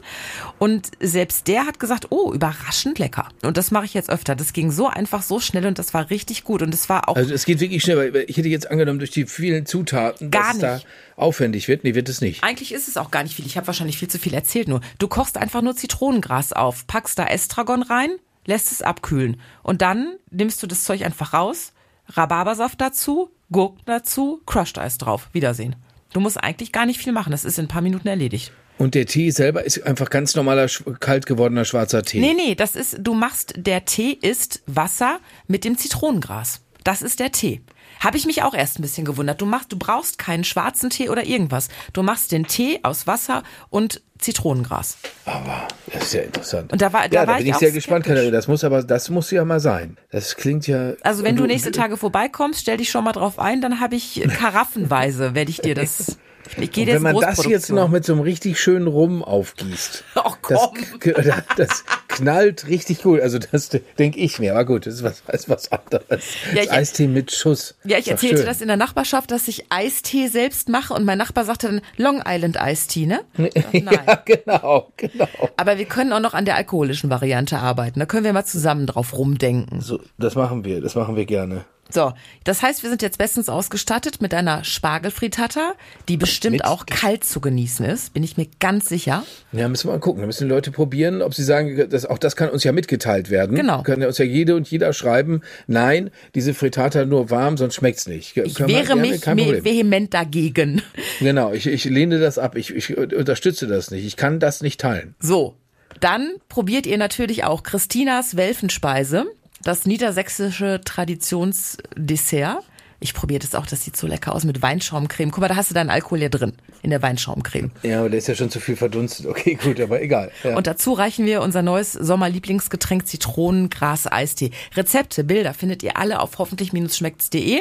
Und 0.59 0.91
selbst 1.01 1.49
der 1.49 1.67
hat 1.67 1.79
gesagt, 1.79 2.07
oh, 2.11 2.33
überraschend 2.33 2.99
lecker. 2.99 3.29
Und 3.43 3.57
das 3.57 3.71
mache 3.71 3.85
ich 3.85 3.95
jetzt 3.95 4.11
öfter. 4.11 4.35
Das 4.35 4.53
ging 4.53 4.71
so 4.71 4.89
einfach, 4.89 5.23
so 5.23 5.41
schnell 5.41 5.67
und 5.67 5.79
das 5.79 5.95
war 5.95 6.11
richtig 6.11 6.45
gut. 6.45 6.63
Und 6.63 6.73
es 6.75 6.89
war 6.89 7.09
auch 7.09 7.17
Also 7.17 7.35
es 7.35 7.45
geht 7.45 7.61
wirklich 7.61 7.83
schnell, 7.83 8.13
weil 8.15 8.25
ich 8.29 8.37
hätte 8.37 8.49
jetzt 8.49 8.71
angenommen, 8.71 8.99
durch 8.99 9.11
die 9.11 9.27
vielen 9.27 9.67
Zutaten, 9.67 10.31
Gar 10.31 10.43
dass 10.45 10.55
es 10.55 10.61
da 10.61 10.75
nicht. 10.77 10.87
aufwendig 11.17 11.69
wird. 11.69 11.85
Nee, 11.85 11.95
wird 11.95 12.09
es 12.09 12.21
nicht. 12.21 12.43
Eigentlich 12.43 12.73
ist 12.73 12.89
es 12.89 12.97
auch 12.97 13.11
gar 13.11 13.23
nicht 13.23 13.35
viel. 13.37 13.47
Ich 13.47 13.57
habe 13.57 13.67
wahrscheinlich 13.67 13.99
viel 13.99 14.09
zu 14.09 14.19
viel 14.19 14.35
erzählt 14.35 14.69
nur. 14.69 14.81
Du 14.99 15.09
kochst 15.09 15.37
einfach 15.37 15.63
nur 15.63 15.77
Zitronengras 15.77 16.53
auf, 16.53 16.87
packst 16.87 17.19
da 17.19 17.27
Estragon 17.27 17.83
rein, 17.83 18.11
lässt 18.47 18.73
es 18.73 18.83
abkühlen. 18.83 19.41
Und 19.63 19.83
dann 19.83 20.17
nimmst 20.31 20.63
du 20.63 20.67
das 20.67 20.85
Zeug 20.85 21.05
einfach 21.05 21.35
raus, 21.35 21.73
Rhabarbersaft 22.09 22.81
dazu, 22.81 23.31
Gurken 23.51 23.83
dazu, 23.87 24.41
Crushed 24.47 24.79
Eis 24.79 24.99
drauf. 24.99 25.29
Wiedersehen. 25.33 25.77
Du 26.13 26.21
musst 26.21 26.43
eigentlich 26.43 26.73
gar 26.73 26.87
nicht 26.87 26.99
viel 26.99 27.13
machen. 27.13 27.31
Das 27.31 27.45
ist 27.45 27.59
in 27.59 27.67
ein 27.67 27.69
paar 27.69 27.83
Minuten 27.83 28.09
erledigt. 28.09 28.53
Und 28.79 28.95
der 28.95 29.07
Tee 29.07 29.31
selber 29.31 29.65
ist 29.65 29.83
einfach 29.87 30.11
ganz 30.11 30.35
normaler, 30.35 30.69
kalt 31.01 31.27
gewordener 31.27 31.65
schwarzer 31.65 32.03
Tee. 32.03 32.21
Nee, 32.21 32.35
nee, 32.35 32.55
das 32.55 32.77
ist, 32.77 32.99
du 33.01 33.15
machst, 33.15 33.55
der 33.57 33.85
Tee 33.85 34.13
ist 34.13 34.63
Wasser 34.67 35.19
mit 35.47 35.65
dem 35.65 35.79
Zitronengras. 35.79 36.61
Das 36.87 37.03
ist 37.03 37.19
der 37.21 37.33
Tee. 37.33 37.63
Habe 37.99 38.17
ich 38.19 38.27
mich 38.27 38.43
auch 38.43 38.55
erst 38.55 38.79
ein 38.79 38.83
bisschen 38.83 39.05
gewundert. 39.05 39.41
Du 39.41 39.47
machst, 39.47 39.73
du 39.73 39.79
brauchst 39.79 40.19
keinen 40.19 40.45
schwarzen 40.45 40.91
Tee 40.91 41.09
oder 41.09 41.25
irgendwas. 41.27 41.69
Du 41.95 42.03
machst 42.03 42.31
den 42.31 42.47
Tee 42.47 42.79
aus 42.83 43.07
Wasser 43.07 43.43
und 43.71 44.03
Zitronengras. 44.19 44.99
Aber 45.25 45.67
das 45.93 46.05
ist 46.05 46.15
ja 46.15 46.21
interessant. 46.23 46.73
Und 46.73 46.81
da 46.83 46.93
war- 46.93 47.09
da 47.09 47.15
ja, 47.17 47.23
da 47.27 47.33
war 47.33 47.39
bin 47.39 47.47
ich 47.47 47.53
ich 47.53 47.59
sehr 47.59 47.73
gespannt. 47.73 48.05
Katharina. 48.05 48.31
Das 48.31 48.49
muss 48.49 48.65
aber, 48.65 48.83
das 48.83 49.09
muss 49.11 49.31
ja 49.31 49.45
mal 49.45 49.61
sein. 49.61 49.97
Das 50.11 50.37
klingt 50.37 50.67
ja. 50.67 50.93
Also 51.03 51.25
wenn 51.25 51.33
und 51.33 51.41
du 51.41 51.47
nächste 51.47 51.71
Tage 51.73 51.97
vorbeikommst, 51.97 52.61
stell 52.61 52.77
dich 52.77 52.91
schon 52.91 53.03
mal 53.05 53.13
drauf 53.13 53.39
ein, 53.39 53.61
dann 53.61 53.81
habe 53.81 53.97
ich 53.97 54.23
karafenweise, 54.39 55.35
werde 55.35 55.51
ich 55.51 55.61
dir 55.61 55.75
das 55.75 56.19
Ich 56.59 56.71
gehe 56.73 56.87
jetzt 56.87 56.95
wenn 56.97 57.03
man 57.03 57.21
das 57.21 57.45
jetzt 57.47 57.71
noch 57.71 57.89
mit 57.89 58.05
so 58.05 58.13
einem 58.13 58.23
richtig 58.23 58.61
schönen 58.61 58.87
Rum 58.87 59.23
aufgießt, 59.23 60.05
Ach 60.15 60.37
das, 60.49 61.43
das 61.57 61.85
knallt 62.09 62.67
richtig 62.67 63.03
gut. 63.03 63.21
Also 63.21 63.39
das 63.39 63.71
denke 63.99 64.19
ich 64.19 64.39
mir. 64.39 64.53
Aber 64.53 64.65
gut, 64.65 64.87
das 64.87 64.95
ist 64.95 65.03
was, 65.03 65.23
ist 65.33 65.49
was 65.49 65.71
anderes. 65.73 66.25
Ja, 66.53 66.57
das 66.57 66.65
ich- 66.65 66.73
Eistee 66.73 67.09
mit 67.09 67.33
Schuss. 67.33 67.75
Ja, 67.85 67.99
ich 67.99 68.09
erzählte 68.09 68.39
schön. 68.39 68.47
das 68.47 68.61
in 68.61 68.69
der 68.69 68.77
Nachbarschaft, 68.77 69.31
dass 69.31 69.49
ich 69.49 69.67
Eistee 69.71 70.29
selbst 70.29 70.69
mache 70.69 70.95
und 70.95 71.05
mein 71.05 71.19
Nachbar 71.19 71.45
sagte 71.45 71.67
dann 71.69 71.81
Long 71.97 72.23
Island 72.27 72.61
Eistee, 72.61 73.07
ne? 73.07 73.21
Nein. 73.37 73.89
Ja, 74.07 74.23
genau, 74.25 74.93
genau. 74.97 75.29
Aber 75.57 75.79
wir 75.79 75.85
können 75.87 76.13
auch 76.13 76.21
noch 76.21 76.35
an 76.35 76.45
der 76.45 76.57
alkoholischen 76.57 77.11
Variante 77.11 77.59
arbeiten. 77.59 78.01
Da 78.01 78.07
können 78.07 78.25
wir 78.25 78.33
mal 78.33 78.45
zusammen 78.45 78.87
drauf 78.87 79.17
rumdenken. 79.17 79.81
So, 79.81 80.01
das 80.19 80.35
machen 80.35 80.65
wir, 80.65 80.81
das 80.81 80.95
machen 80.95 81.17
wir 81.17 81.27
gerne. 81.27 81.65
So, 81.89 82.13
das 82.45 82.63
heißt, 82.63 82.83
wir 82.83 82.91
sind 82.91 83.01
jetzt 83.03 83.17
bestens 83.19 83.49
ausgestattet 83.49 84.21
mit 84.21 84.35
einer 84.35 84.65
Spargelfrittata, 84.65 85.75
die 86.09 86.17
bestimmt 86.17 86.55
Mit- 86.55 86.65
auch 86.65 86.85
kalt 86.87 87.25
zu 87.25 87.41
genießen 87.41 87.87
ist, 87.87 88.13
bin 88.13 88.23
ich 88.25 88.37
mir 88.37 88.47
ganz 88.59 88.89
sicher. 88.89 89.25
Ja, 89.53 89.69
müssen 89.69 89.89
wir 89.89 89.93
mal 89.93 90.01
gucken. 90.01 90.21
Da 90.23 90.27
müssen 90.27 90.45
die 90.49 90.51
Leute 90.55 90.73
probieren, 90.73 91.23
ob 91.23 91.35
sie 91.35 91.45
sagen, 91.45 91.89
dass 91.89 92.05
auch 92.07 92.19
das 92.19 92.35
kann 92.35 92.51
uns 92.51 92.65
ja 92.65 92.73
mitgeteilt 92.73 93.31
werden. 93.31 93.55
Genau. 93.57 93.83
Können 93.83 94.03
ja 94.03 94.09
uns 94.09 94.19
ja 94.19 94.25
jede 94.25 94.57
und 94.57 94.69
jeder 94.71 94.93
schreiben, 94.93 95.43
nein, 95.69 96.11
diese 96.35 96.55
Frittata 96.55 97.05
nur 97.05 97.31
warm, 97.31 97.57
sonst 97.57 97.77
schmeckt's 97.77 98.07
nicht. 98.09 98.37
Ich 98.37 98.59
wir- 98.59 98.67
wehre 98.67 98.97
mich 98.97 99.25
vehement 99.25 100.13
dagegen. 100.13 100.83
Genau, 101.21 101.53
ich, 101.53 101.67
ich 101.67 101.85
lehne 101.85 102.19
das 102.19 102.39
ab. 102.39 102.57
Ich, 102.57 102.75
ich 102.75 102.97
unterstütze 102.97 103.67
das 103.67 103.91
nicht. 103.91 104.05
Ich 104.05 104.17
kann 104.17 104.41
das 104.41 104.61
nicht 104.61 104.81
teilen. 104.81 105.15
So, 105.21 105.55
dann 106.01 106.35
probiert 106.49 106.87
ihr 106.87 106.99
natürlich 106.99 107.45
auch 107.45 107.63
Christinas 107.63 108.37
Welfenspeise, 108.37 109.25
das 109.67 109.87
niedersächsische 109.87 110.81
Traditionsdessert. 110.85 112.59
Ich 112.99 113.13
probiere 113.13 113.41
das 113.41 113.55
auch, 113.55 113.67
das 113.67 113.85
sieht 113.85 113.95
so 113.95 114.07
lecker 114.07 114.35
aus 114.35 114.45
mit 114.45 114.63
Weinschaumcreme. 114.63 115.31
Guck 115.31 115.43
mal, 115.43 115.49
da 115.49 115.57
hast 115.57 115.69
du 115.69 115.75
deinen 115.75 115.91
Alkohol 115.91 116.23
ja 116.23 116.31
drin, 116.31 116.55
in 116.83 116.89
der 116.89 117.03
Weinschaumcreme. 117.03 117.71
Ja, 117.83 117.99
aber 118.01 118.09
der 118.09 118.19
ist 118.19 118.27
ja 118.27 118.35
schon 118.35 118.49
zu 118.49 118.59
viel 118.59 118.75
verdunstet. 118.77 119.27
Okay, 119.37 119.55
gut, 119.63 119.79
aber 119.81 120.01
egal. 120.01 120.31
Ja. 120.45 120.57
Und 120.57 120.67
dazu 120.67 120.95
reichen 120.95 121.27
wir 121.27 121.43
unser 121.43 121.61
neues 121.61 121.93
Sommerlieblingsgetränk 121.93 123.07
Zitronengras-Eistee. 123.07 124.51
Rezepte, 124.77 125.25
Bilder 125.25 125.53
findet 125.53 125.83
ihr 125.83 125.99
alle 125.99 126.21
auf 126.21 126.39
hoffentlich-schmeckt's.de 126.39 127.61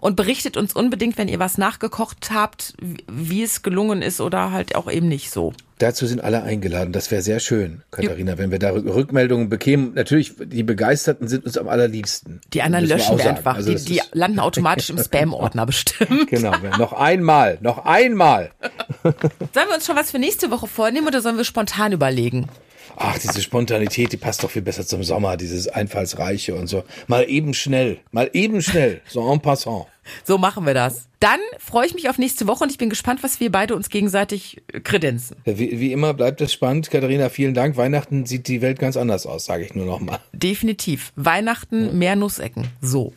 und 0.00 0.16
berichtet 0.16 0.56
uns 0.56 0.72
unbedingt, 0.74 1.16
wenn 1.16 1.28
ihr 1.28 1.38
was 1.38 1.58
nachgekocht 1.58 2.30
habt, 2.34 2.74
wie- 2.82 3.04
wie 3.08 3.42
es 3.44 3.62
gelungen 3.62 4.02
ist 4.02 4.20
oder 4.20 4.50
halt 4.50 4.74
auch 4.74 4.90
eben 4.90 5.06
nicht 5.06 5.30
so. 5.30 5.52
Dazu 5.82 6.06
sind 6.06 6.22
alle 6.22 6.44
eingeladen. 6.44 6.92
Das 6.92 7.10
wäre 7.10 7.22
sehr 7.22 7.40
schön, 7.40 7.82
Katharina, 7.90 8.38
wenn 8.38 8.52
wir 8.52 8.60
da 8.60 8.70
Rück- 8.70 8.86
Rückmeldungen 8.94 9.48
bekämen. 9.48 9.94
Natürlich, 9.94 10.34
die 10.38 10.62
Begeisterten 10.62 11.26
sind 11.26 11.44
uns 11.44 11.58
am 11.58 11.66
allerliebsten. 11.68 12.40
Die 12.52 12.62
anderen 12.62 12.86
löschen 12.86 13.18
wir 13.18 13.28
einfach. 13.28 13.56
Also 13.56 13.74
die 13.74 13.84
die 13.84 14.00
landen 14.12 14.38
automatisch 14.38 14.90
im 14.90 14.98
Spam-Ordner 15.02 15.66
bestimmt. 15.66 16.28
Genau, 16.28 16.52
noch 16.78 16.92
einmal, 16.92 17.58
noch 17.62 17.84
einmal. 17.84 18.50
Sollen 19.02 19.68
wir 19.68 19.74
uns 19.74 19.86
schon 19.86 19.96
was 19.96 20.12
für 20.12 20.20
nächste 20.20 20.52
Woche 20.52 20.68
vornehmen 20.68 21.08
oder 21.08 21.20
sollen 21.20 21.36
wir 21.36 21.44
spontan 21.44 21.90
überlegen? 21.92 22.48
Ach, 22.96 23.18
diese 23.18 23.42
Spontanität, 23.42 24.12
die 24.12 24.16
passt 24.16 24.42
doch 24.44 24.50
viel 24.50 24.62
besser 24.62 24.86
zum 24.86 25.02
Sommer, 25.02 25.36
dieses 25.36 25.68
Einfallsreiche 25.68 26.54
und 26.54 26.66
so. 26.66 26.84
Mal 27.06 27.28
eben 27.28 27.54
schnell, 27.54 27.98
mal 28.10 28.30
eben 28.32 28.62
schnell, 28.62 29.00
so 29.08 29.32
en 29.32 29.40
passant. 29.40 29.86
So 30.24 30.38
machen 30.38 30.66
wir 30.66 30.74
das. 30.74 31.08
Dann 31.20 31.38
freue 31.58 31.86
ich 31.86 31.94
mich 31.94 32.08
auf 32.08 32.18
nächste 32.18 32.48
Woche 32.48 32.64
und 32.64 32.70
ich 32.70 32.78
bin 32.78 32.90
gespannt, 32.90 33.22
was 33.22 33.38
wir 33.38 33.52
beide 33.52 33.76
uns 33.76 33.88
gegenseitig 33.88 34.60
äh, 34.72 34.80
kredenzen. 34.80 35.36
Wie, 35.44 35.78
wie 35.78 35.92
immer 35.92 36.14
bleibt 36.14 36.40
es 36.40 36.52
spannend. 36.52 36.90
Katharina, 36.90 37.28
vielen 37.28 37.54
Dank. 37.54 37.76
Weihnachten 37.76 38.26
sieht 38.26 38.48
die 38.48 38.60
Welt 38.60 38.80
ganz 38.80 38.96
anders 38.96 39.26
aus, 39.26 39.44
sage 39.44 39.64
ich 39.64 39.74
nur 39.74 39.86
noch 39.86 40.00
mal. 40.00 40.18
Definitiv. 40.32 41.12
Weihnachten, 41.14 41.96
mehr 41.98 42.16
Nussecken. 42.16 42.68
So. 42.80 43.12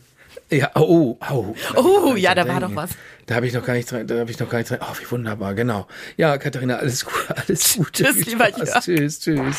Ja, 0.52 0.70
oh, 0.76 1.18
oh. 1.32 1.56
Oh, 1.76 2.16
ja, 2.16 2.36
da 2.36 2.48
war 2.48 2.60
doch 2.60 2.76
was. 2.76 2.92
Da 3.26 3.36
habe 3.36 3.48
ich 3.48 3.54
noch 3.54 3.66
gar 3.66 3.74
nicht 3.74 3.92
dran, 3.92 4.06
da 4.06 4.20
habe 4.20 4.30
ich 4.30 4.40
noch 4.40 4.48
gar 4.48 4.60
nicht 4.60 4.70
dran. 4.70 4.80
Oh, 4.82 4.94
wie 5.00 5.10
wunderbar, 5.10 5.56
genau. 5.56 5.88
Ja, 6.18 6.38
Katharina, 6.38 6.76
alles 6.78 7.04
gut, 7.04 7.28
alles 7.36 7.74
Gute. 7.78 8.04
Tschüss, 8.14 8.26
lieber. 8.26 8.50
Jörg. 8.50 8.80
Tschüss, 8.82 9.20
tschüss. 9.20 9.58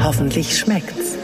Hoffentlich 0.00 0.58
schmeckt's. 0.58 1.18